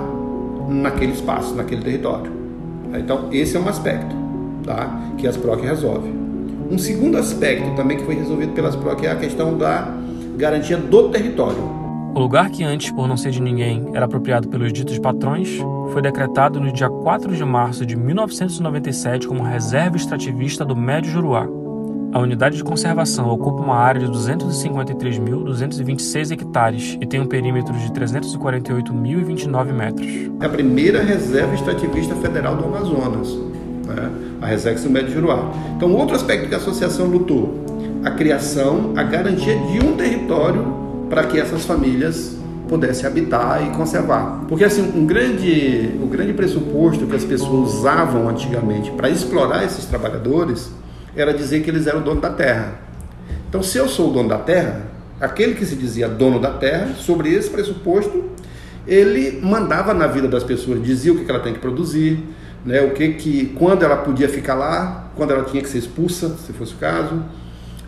naquele 0.69 1.13
espaço, 1.13 1.55
naquele 1.55 1.81
território. 1.81 2.31
Então, 2.93 3.29
esse 3.31 3.57
é 3.57 3.59
um 3.59 3.67
aspecto 3.67 4.15
tá? 4.63 5.13
que 5.17 5.27
as 5.27 5.35
PROC 5.35 5.61
resolve. 5.61 6.09
Um 6.69 6.77
segundo 6.77 7.17
aspecto 7.17 7.75
também 7.75 7.97
que 7.97 8.03
foi 8.03 8.15
resolvido 8.15 8.53
pelas 8.53 8.75
PROC 8.75 9.05
é 9.05 9.11
a 9.11 9.15
questão 9.15 9.57
da 9.57 9.93
garantia 10.37 10.77
do 10.77 11.09
território. 11.09 11.82
O 12.15 12.19
lugar 12.19 12.51
que 12.51 12.63
antes, 12.63 12.91
por 12.91 13.07
não 13.07 13.17
ser 13.17 13.31
de 13.31 13.41
ninguém, 13.41 13.89
era 13.91 14.05
apropriado 14.05 14.47
pelos 14.47 14.71
ditos 14.71 14.99
patrões, 14.99 15.49
foi 15.91 15.99
decretado 15.99 16.59
no 16.59 16.71
dia 16.71 16.87
4 16.87 17.35
de 17.35 17.43
março 17.43 17.87
de 17.87 17.95
1997 17.95 19.27
como 19.27 19.41
reserva 19.41 19.97
extrativista 19.97 20.63
do 20.63 20.75
Médio 20.75 21.09
Juruá. 21.09 21.47
A 22.11 22.19
unidade 22.19 22.57
de 22.57 22.63
conservação 22.63 23.27
ocupa 23.31 23.63
uma 23.63 23.77
área 23.77 23.99
de 23.99 24.07
253.226 24.11 26.33
hectares 26.33 26.99
e 27.01 27.07
tem 27.07 27.19
um 27.19 27.25
perímetro 27.25 27.73
de 27.73 27.91
348.029 27.91 29.73
metros. 29.73 30.07
É 30.39 30.45
a 30.45 30.49
primeira 30.49 31.01
reserva 31.01 31.55
extrativista 31.55 32.13
federal 32.17 32.55
do 32.55 32.65
Amazonas, 32.65 33.35
né? 33.87 34.11
a 34.39 34.45
Resex 34.45 34.83
do 34.83 34.91
Médio 34.91 35.13
Juruá. 35.13 35.51
Então, 35.75 35.91
outro 35.95 36.15
aspecto 36.15 36.47
que 36.47 36.53
a 36.53 36.59
associação 36.59 37.07
lutou, 37.07 37.65
a 38.05 38.11
criação, 38.11 38.93
a 38.95 39.01
garantia 39.01 39.57
de 39.57 39.83
um 39.83 39.97
território 39.97 40.83
para 41.09 41.25
que 41.25 41.39
essas 41.39 41.65
famílias 41.65 42.35
pudessem 42.67 43.05
habitar 43.05 43.63
e 43.65 43.75
conservar. 43.75 44.45
Porque 44.47 44.63
assim, 44.63 44.81
um 44.95 45.05
grande, 45.05 45.91
o 46.01 46.07
grande 46.07 46.33
pressuposto 46.33 47.05
que 47.05 47.15
as 47.15 47.23
pessoas 47.23 47.73
usavam 47.73 48.27
antigamente 48.27 48.91
para 48.91 49.09
explorar 49.09 49.63
esses 49.63 49.85
trabalhadores 49.85 50.71
era 51.15 51.33
dizer 51.33 51.61
que 51.61 51.69
eles 51.69 51.85
eram 51.85 52.01
dono 52.01 52.21
da 52.21 52.29
terra. 52.29 52.79
Então, 53.47 53.61
se 53.61 53.77
eu 53.77 53.87
sou 53.87 54.09
o 54.09 54.13
dono 54.13 54.29
da 54.29 54.39
terra, 54.39 54.87
aquele 55.21 55.53
que 55.53 55.65
se 55.65 55.75
dizia 55.75 56.07
dono 56.07 56.39
da 56.39 56.51
terra, 56.51 56.95
sobre 56.97 57.31
esse 57.31 57.49
pressuposto, 57.49 58.31
ele 58.87 59.39
mandava 59.41 59.93
na 59.93 60.07
vida 60.07 60.27
das 60.27 60.43
pessoas, 60.43 60.83
dizia 60.83 61.13
o 61.13 61.23
que 61.23 61.29
ela 61.29 61.39
tem 61.39 61.53
que 61.53 61.59
produzir, 61.59 62.19
né, 62.65 62.81
o 62.81 62.91
que 62.91 63.13
que 63.13 63.45
quando 63.57 63.83
ela 63.83 63.97
podia 63.97 64.27
ficar 64.27 64.55
lá, 64.55 65.11
quando 65.15 65.31
ela 65.31 65.43
tinha 65.43 65.61
que 65.61 65.69
ser 65.69 65.77
expulsa, 65.77 66.35
se 66.37 66.51
fosse 66.53 66.73
o 66.73 66.77
caso, 66.77 67.23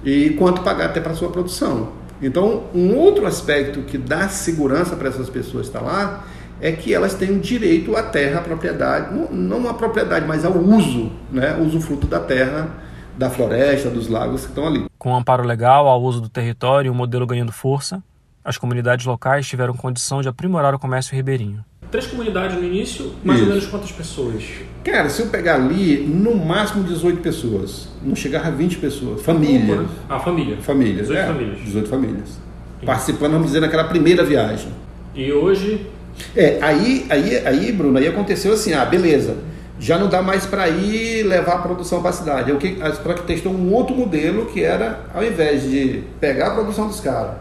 e 0.04 0.32
quanto 0.32 0.62
pagar 0.62 0.86
até 0.86 1.02
para 1.02 1.14
sua 1.14 1.30
produção. 1.30 1.90
Então, 2.22 2.64
um 2.74 2.96
outro 2.96 3.26
aspecto 3.26 3.82
que 3.82 3.98
dá 3.98 4.30
segurança 4.30 4.96
para 4.96 5.10
essas 5.10 5.30
pessoas 5.30 5.68
estar 5.68 5.82
lá 5.82 6.24
é 6.62 6.72
que 6.72 6.94
elas 6.94 7.14
têm 7.14 7.32
o 7.32 7.40
direito 7.40 7.96
à 7.96 8.04
terra, 8.04 8.40
à 8.40 8.42
propriedade, 8.42 9.14
não 9.32 9.68
à 9.68 9.74
propriedade, 9.74 10.26
mas 10.26 10.46
ao 10.46 10.58
uso, 10.58 11.12
né, 11.32 11.58
uso 11.60 11.82
fruto 11.82 12.08
da 12.08 12.20
terra, 12.20 12.70
da 13.18 13.30
floresta, 13.30 13.90
dos 13.90 14.08
lagos 14.08 14.42
que 14.42 14.48
estão 14.50 14.68
ali. 14.68 14.86
Com 14.98 15.16
amparo 15.16 15.44
legal 15.44 15.88
ao 15.88 16.02
uso 16.02 16.22
do 16.22 16.30
território 16.30 16.88
e 16.88 16.92
o 16.92 16.96
modelo 16.96 17.26
ganhando 17.28 17.52
força, 17.52 18.02
as 18.44 18.58
comunidades 18.58 19.06
locais 19.06 19.48
tiveram 19.48 19.74
condição 19.74 20.22
de 20.22 20.30
aprimorar 20.30 20.74
o 20.74 20.80
comércio 20.80 21.16
ribeirinho. 21.16 21.64
Três 21.96 22.08
comunidades 22.08 22.58
no 22.58 22.64
início, 22.66 23.14
mais 23.24 23.40
Isso. 23.40 23.48
ou 23.48 23.56
menos 23.56 23.70
quantas 23.70 23.90
pessoas? 23.90 24.44
Cara, 24.84 25.08
se 25.08 25.22
eu 25.22 25.28
pegar 25.28 25.56
ali, 25.56 26.06
no 26.06 26.36
máximo 26.36 26.84
18 26.84 27.22
pessoas. 27.22 27.88
Não 28.04 28.14
chegava 28.14 28.50
a 28.50 28.52
20 28.52 28.80
pessoas. 28.80 29.22
Família. 29.22 29.86
Ah, 30.10 30.20
família. 30.20 30.58
Família. 30.58 31.04
18 31.04 31.18
é, 31.18 31.26
famílias. 31.26 31.60
18 31.60 31.88
famílias. 31.90 32.28
Sim. 32.28 32.86
Participando, 32.86 33.32
vamos 33.32 33.48
dizer, 33.48 33.62
naquela 33.62 33.86
primeira 33.86 34.26
viagem. 34.26 34.68
E 35.16 35.32
hoje? 35.32 35.88
É, 36.36 36.60
aí, 36.62 37.06
aí, 37.10 37.48
aí, 37.48 37.72
Bruno, 37.72 37.98
aí 37.98 38.10
aconteceu 38.10 38.52
assim, 38.52 38.74
ah, 38.74 38.84
beleza. 38.84 39.38
Já 39.80 39.98
não 39.98 40.10
dá 40.10 40.22
mais 40.22 40.46
para 40.46 40.68
ir 40.68 41.24
levar 41.24 41.54
a 41.54 41.60
produção 41.60 42.02
para 42.02 42.10
a 42.10 42.14
cidade. 42.14 42.52
O 42.52 42.58
que, 42.58 42.78
a 42.82 42.90
Sprac 42.90 43.22
testou 43.22 43.54
um 43.54 43.72
outro 43.72 43.96
modelo 43.96 44.48
que 44.48 44.62
era, 44.62 45.06
ao 45.14 45.24
invés 45.24 45.64
de 45.64 46.04
pegar 46.20 46.48
a 46.48 46.52
produção 46.56 46.88
dos 46.90 47.00
caras, 47.00 47.38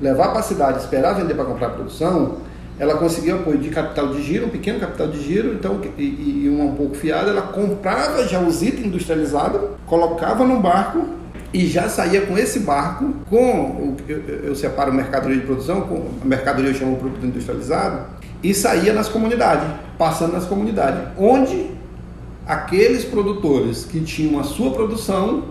levar 0.00 0.30
para 0.30 0.40
a 0.40 0.42
cidade, 0.42 0.80
esperar 0.80 1.12
vender 1.12 1.34
para 1.34 1.44
comprar 1.44 1.68
a 1.68 1.70
produção, 1.70 2.38
ela 2.78 2.96
conseguiu 2.96 3.36
apoio 3.36 3.58
de 3.58 3.70
capital 3.70 4.08
de 4.08 4.22
giro, 4.22 4.46
um 4.46 4.50
pequeno 4.50 4.80
capital 4.80 5.06
de 5.06 5.22
giro, 5.22 5.54
então 5.54 5.80
e, 5.96 6.02
e 6.44 6.48
uma 6.48 6.64
um 6.64 6.74
pouco 6.74 6.96
fiada, 6.96 7.30
ela 7.30 7.42
comprava 7.42 8.26
já 8.26 8.40
os 8.40 8.62
itens 8.62 8.86
industrializados, 8.86 9.60
colocava 9.86 10.44
num 10.44 10.60
barco 10.60 11.04
e 11.52 11.66
já 11.66 11.88
saía 11.88 12.22
com 12.22 12.36
esse 12.36 12.60
barco, 12.60 13.14
com 13.30 13.94
eu, 14.08 14.18
eu 14.42 14.54
separo 14.56 14.92
mercadoria 14.92 15.38
de 15.38 15.46
produção, 15.46 15.82
com 15.82 16.08
a 16.20 16.24
mercadoria 16.24 16.70
eu 16.70 16.74
chamo 16.74 16.96
produto 16.96 17.24
industrializado, 17.24 18.06
e 18.42 18.52
saía 18.52 18.92
nas 18.92 19.08
comunidades, 19.08 19.66
passando 19.96 20.32
nas 20.32 20.44
comunidades, 20.44 21.00
onde 21.16 21.70
aqueles 22.44 23.04
produtores 23.04 23.84
que 23.84 24.00
tinham 24.00 24.40
a 24.40 24.42
sua 24.42 24.72
produção, 24.72 25.44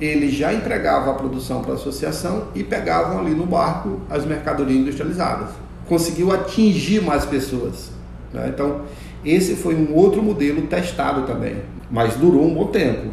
eles 0.00 0.34
já 0.34 0.54
entregavam 0.54 1.12
a 1.12 1.16
produção 1.16 1.62
para 1.62 1.72
a 1.72 1.74
associação 1.74 2.44
e 2.54 2.62
pegavam 2.62 3.18
ali 3.18 3.34
no 3.34 3.44
barco 3.44 4.00
as 4.08 4.24
mercadorias 4.24 4.78
industrializadas 4.78 5.50
conseguiu 5.90 6.30
atingir 6.30 7.02
mais 7.02 7.24
pessoas. 7.24 7.90
Né? 8.32 8.48
Então, 8.54 8.82
esse 9.24 9.56
foi 9.56 9.74
um 9.74 9.92
outro 9.92 10.22
modelo 10.22 10.62
testado 10.62 11.26
também, 11.26 11.56
mas 11.90 12.14
durou 12.14 12.46
um 12.46 12.54
bom 12.54 12.66
tempo. 12.68 13.08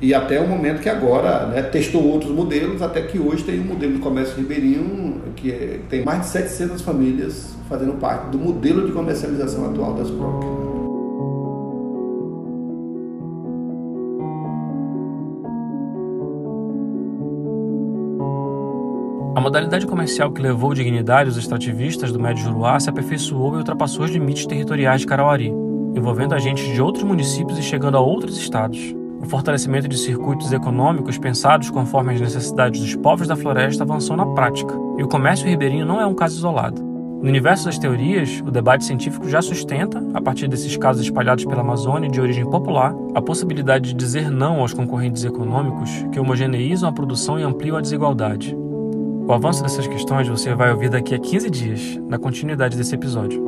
E 0.00 0.14
até 0.14 0.40
o 0.40 0.46
momento 0.46 0.80
que 0.80 0.88
agora 0.88 1.46
né, 1.46 1.60
testou 1.62 2.06
outros 2.06 2.30
modelos, 2.30 2.80
até 2.80 3.02
que 3.02 3.18
hoje 3.18 3.42
tem 3.42 3.60
um 3.60 3.64
modelo 3.64 3.94
de 3.94 3.98
comércio 3.98 4.36
ribeirinho 4.36 5.20
que 5.34 5.50
é, 5.50 5.80
tem 5.90 6.04
mais 6.04 6.20
de 6.20 6.26
700 6.28 6.80
famílias 6.80 7.54
fazendo 7.68 7.94
parte 7.94 8.30
do 8.30 8.38
modelo 8.38 8.86
de 8.86 8.92
comercialização 8.92 9.68
atual 9.68 9.94
das 9.94 10.08
PROC. 10.10 10.69
A 19.40 19.42
modalidade 19.42 19.86
comercial 19.86 20.30
que 20.30 20.42
levou 20.42 20.74
dignidade 20.74 21.30
aos 21.30 21.38
extrativistas 21.38 22.12
do 22.12 22.20
Médio 22.20 22.44
Juruá 22.44 22.78
se 22.78 22.90
aperfeiçoou 22.90 23.54
e 23.54 23.56
ultrapassou 23.56 24.04
os 24.04 24.10
limites 24.10 24.44
territoriais 24.44 25.00
de 25.00 25.06
Carauari, 25.06 25.48
envolvendo 25.96 26.34
agentes 26.34 26.62
de 26.70 26.82
outros 26.82 27.02
municípios 27.04 27.58
e 27.58 27.62
chegando 27.62 27.96
a 27.96 28.00
outros 28.00 28.36
estados. 28.36 28.94
O 29.18 29.24
fortalecimento 29.24 29.88
de 29.88 29.96
circuitos 29.96 30.52
econômicos 30.52 31.16
pensados 31.16 31.70
conforme 31.70 32.12
as 32.12 32.20
necessidades 32.20 32.82
dos 32.82 32.94
povos 32.96 33.28
da 33.28 33.34
floresta 33.34 33.82
avançou 33.82 34.14
na 34.14 34.26
prática, 34.26 34.74
e 34.98 35.02
o 35.02 35.08
comércio 35.08 35.48
ribeirinho 35.48 35.86
não 35.86 35.98
é 35.98 36.04
um 36.04 36.14
caso 36.14 36.36
isolado. 36.36 36.82
No 36.82 37.26
universo 37.26 37.64
das 37.64 37.78
teorias, 37.78 38.42
o 38.46 38.50
debate 38.50 38.84
científico 38.84 39.26
já 39.26 39.40
sustenta, 39.40 40.06
a 40.12 40.20
partir 40.20 40.48
desses 40.48 40.76
casos 40.76 41.00
espalhados 41.00 41.46
pela 41.46 41.62
Amazônia 41.62 42.10
de 42.10 42.20
origem 42.20 42.44
popular, 42.44 42.94
a 43.14 43.22
possibilidade 43.22 43.88
de 43.88 43.94
dizer 43.94 44.30
não 44.30 44.60
aos 44.60 44.74
concorrentes 44.74 45.24
econômicos 45.24 45.90
que 46.12 46.20
homogeneizam 46.20 46.90
a 46.90 46.92
produção 46.92 47.40
e 47.40 47.42
ampliam 47.42 47.78
a 47.78 47.80
desigualdade. 47.80 48.54
O 49.30 49.32
avanço 49.32 49.62
dessas 49.62 49.86
questões 49.86 50.26
você 50.26 50.56
vai 50.56 50.72
ouvir 50.72 50.90
daqui 50.90 51.14
a 51.14 51.18
15 51.20 51.48
dias, 51.50 51.96
na 52.08 52.18
continuidade 52.18 52.76
desse 52.76 52.96
episódio. 52.96 53.40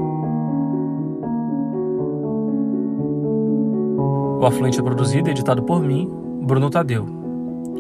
O 4.41 4.47
Afluente 4.47 4.79
é 4.79 4.83
produzido 4.85 5.29
e 5.29 5.33
editado 5.33 5.61
por 5.65 5.83
mim, 5.83 6.09
Bruno 6.45 6.71
Tadeu. 6.71 7.05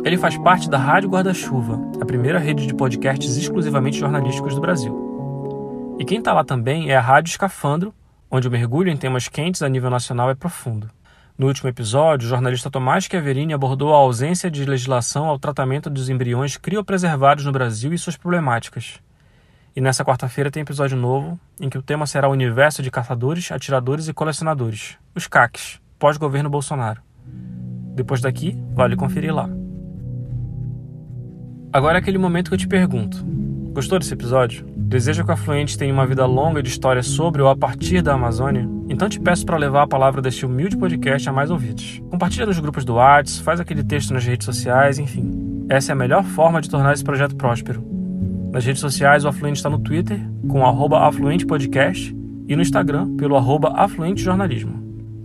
Ele 0.05 0.19
faz 0.19 0.37
parte 0.37 0.69
da 0.69 0.79
Rádio 0.79 1.11
Guarda-Chuva, 1.11 1.81
a 2.01 2.05
primeira 2.05 2.41
rede 2.41 2.67
de 2.67 2.75
podcasts 2.75 3.37
exclusivamente 3.37 4.01
jornalísticos 4.01 4.57
do 4.57 4.61
Brasil. 4.61 5.97
E 6.01 6.05
quem 6.05 6.19
está 6.19 6.33
lá 6.33 6.43
também 6.43 6.91
é 6.91 6.97
a 6.97 7.01
Rádio 7.01 7.31
Escafandro, 7.31 7.95
onde 8.29 8.49
o 8.49 8.51
mergulho 8.51 8.91
em 8.91 8.97
temas 8.97 9.29
quentes 9.29 9.63
a 9.63 9.69
nível 9.69 9.91
nacional 9.91 10.29
é 10.29 10.35
profundo. 10.35 10.91
No 11.37 11.47
último 11.47 11.71
episódio, 11.71 12.27
o 12.27 12.29
jornalista 12.29 12.71
Tomás 12.71 13.05
Chiaverini 13.05 13.55
abordou 13.55 13.95
a 13.95 13.97
ausência 13.97 14.51
de 14.51 14.67
legislação 14.67 15.27
ao 15.27 15.39
tratamento 15.39 15.89
dos 15.89 16.11
embriões 16.11 16.59
criopreservados 16.59 17.47
no 17.47 17.53
Brasil 17.53 17.93
e 17.95 17.99
suas 17.99 18.17
problemáticas. 18.17 19.01
E 19.75 19.81
nessa 19.81 20.05
quarta-feira 20.05 20.51
tem 20.51 20.61
episódio 20.61 20.97
novo, 20.97 21.41
em 21.59 21.71
que 21.71 21.79
o 21.79 21.83
tema 21.83 22.07
será 22.07 22.29
o 22.29 22.33
universo 22.33 22.83
de 22.83 22.91
caçadores, 22.91 23.51
atiradores 23.51 24.09
e 24.09 24.13
colecionadores, 24.13 24.99
os 25.15 25.27
CACs, 25.27 25.81
pós-governo 25.99 26.51
Bolsonaro. 26.51 27.01
Depois 27.95 28.21
daqui, 28.21 28.59
vale 28.75 28.95
conferir 28.95 29.35
lá. 29.35 29.49
Agora 31.73 31.97
é 31.97 32.01
aquele 32.01 32.19
momento 32.19 32.49
que 32.51 32.55
eu 32.55 32.59
te 32.59 32.69
pergunto: 32.69 33.25
gostou 33.73 33.99
desse 33.99 34.13
episódio? 34.13 34.67
Deseja 34.77 35.25
que 35.25 35.31
o 35.31 35.33
Afluente 35.33 35.79
tenha 35.79 35.95
uma 35.95 36.07
vida 36.07 36.27
longa 36.27 36.63
de 36.63 36.69
história 36.69 37.03
sobre 37.03 37.41
ou 37.41 37.49
a 37.49 37.57
partir 37.57 38.03
da 38.03 38.13
Amazônia? 38.13 38.69
Então 38.93 39.09
te 39.09 39.19
peço 39.19 39.47
para 39.47 39.57
levar 39.57 39.85
a 39.85 39.87
palavra 39.87 40.21
deste 40.21 40.45
humilde 40.45 40.77
podcast 40.77 41.27
a 41.27 41.33
mais 41.33 41.51
ouvidos. 41.51 42.03
Compartilha 42.11 42.45
nos 42.45 42.59
grupos 42.59 42.85
do 42.85 42.97
WhatsApp, 42.97 43.43
faz 43.43 43.59
aquele 43.59 43.83
texto 43.83 44.13
nas 44.13 44.23
redes 44.23 44.45
sociais, 44.45 44.99
enfim. 44.99 45.65
Essa 45.67 45.93
é 45.93 45.95
a 45.95 45.97
melhor 45.97 46.23
forma 46.23 46.61
de 46.61 46.69
tornar 46.69 46.93
esse 46.93 47.03
projeto 47.03 47.35
próspero. 47.35 47.83
Nas 48.53 48.67
redes 48.67 48.83
sociais, 48.83 49.25
o 49.25 49.29
Afluente 49.29 49.57
está 49.57 49.71
no 49.71 49.79
Twitter, 49.79 50.21
com 50.47 50.63
@afluentepodcast 50.67 52.15
e 52.47 52.55
no 52.55 52.61
Instagram, 52.61 53.17
pelo 53.17 53.35
@afluentejornalismo. 53.35 54.75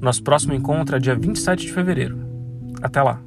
Nosso 0.01 0.23
próximo 0.23 0.53
encontro 0.53 0.95
é 0.95 0.99
dia 0.99 1.13
27 1.13 1.65
de 1.65 1.73
fevereiro. 1.73 2.17
Até 2.81 3.03
lá! 3.03 3.19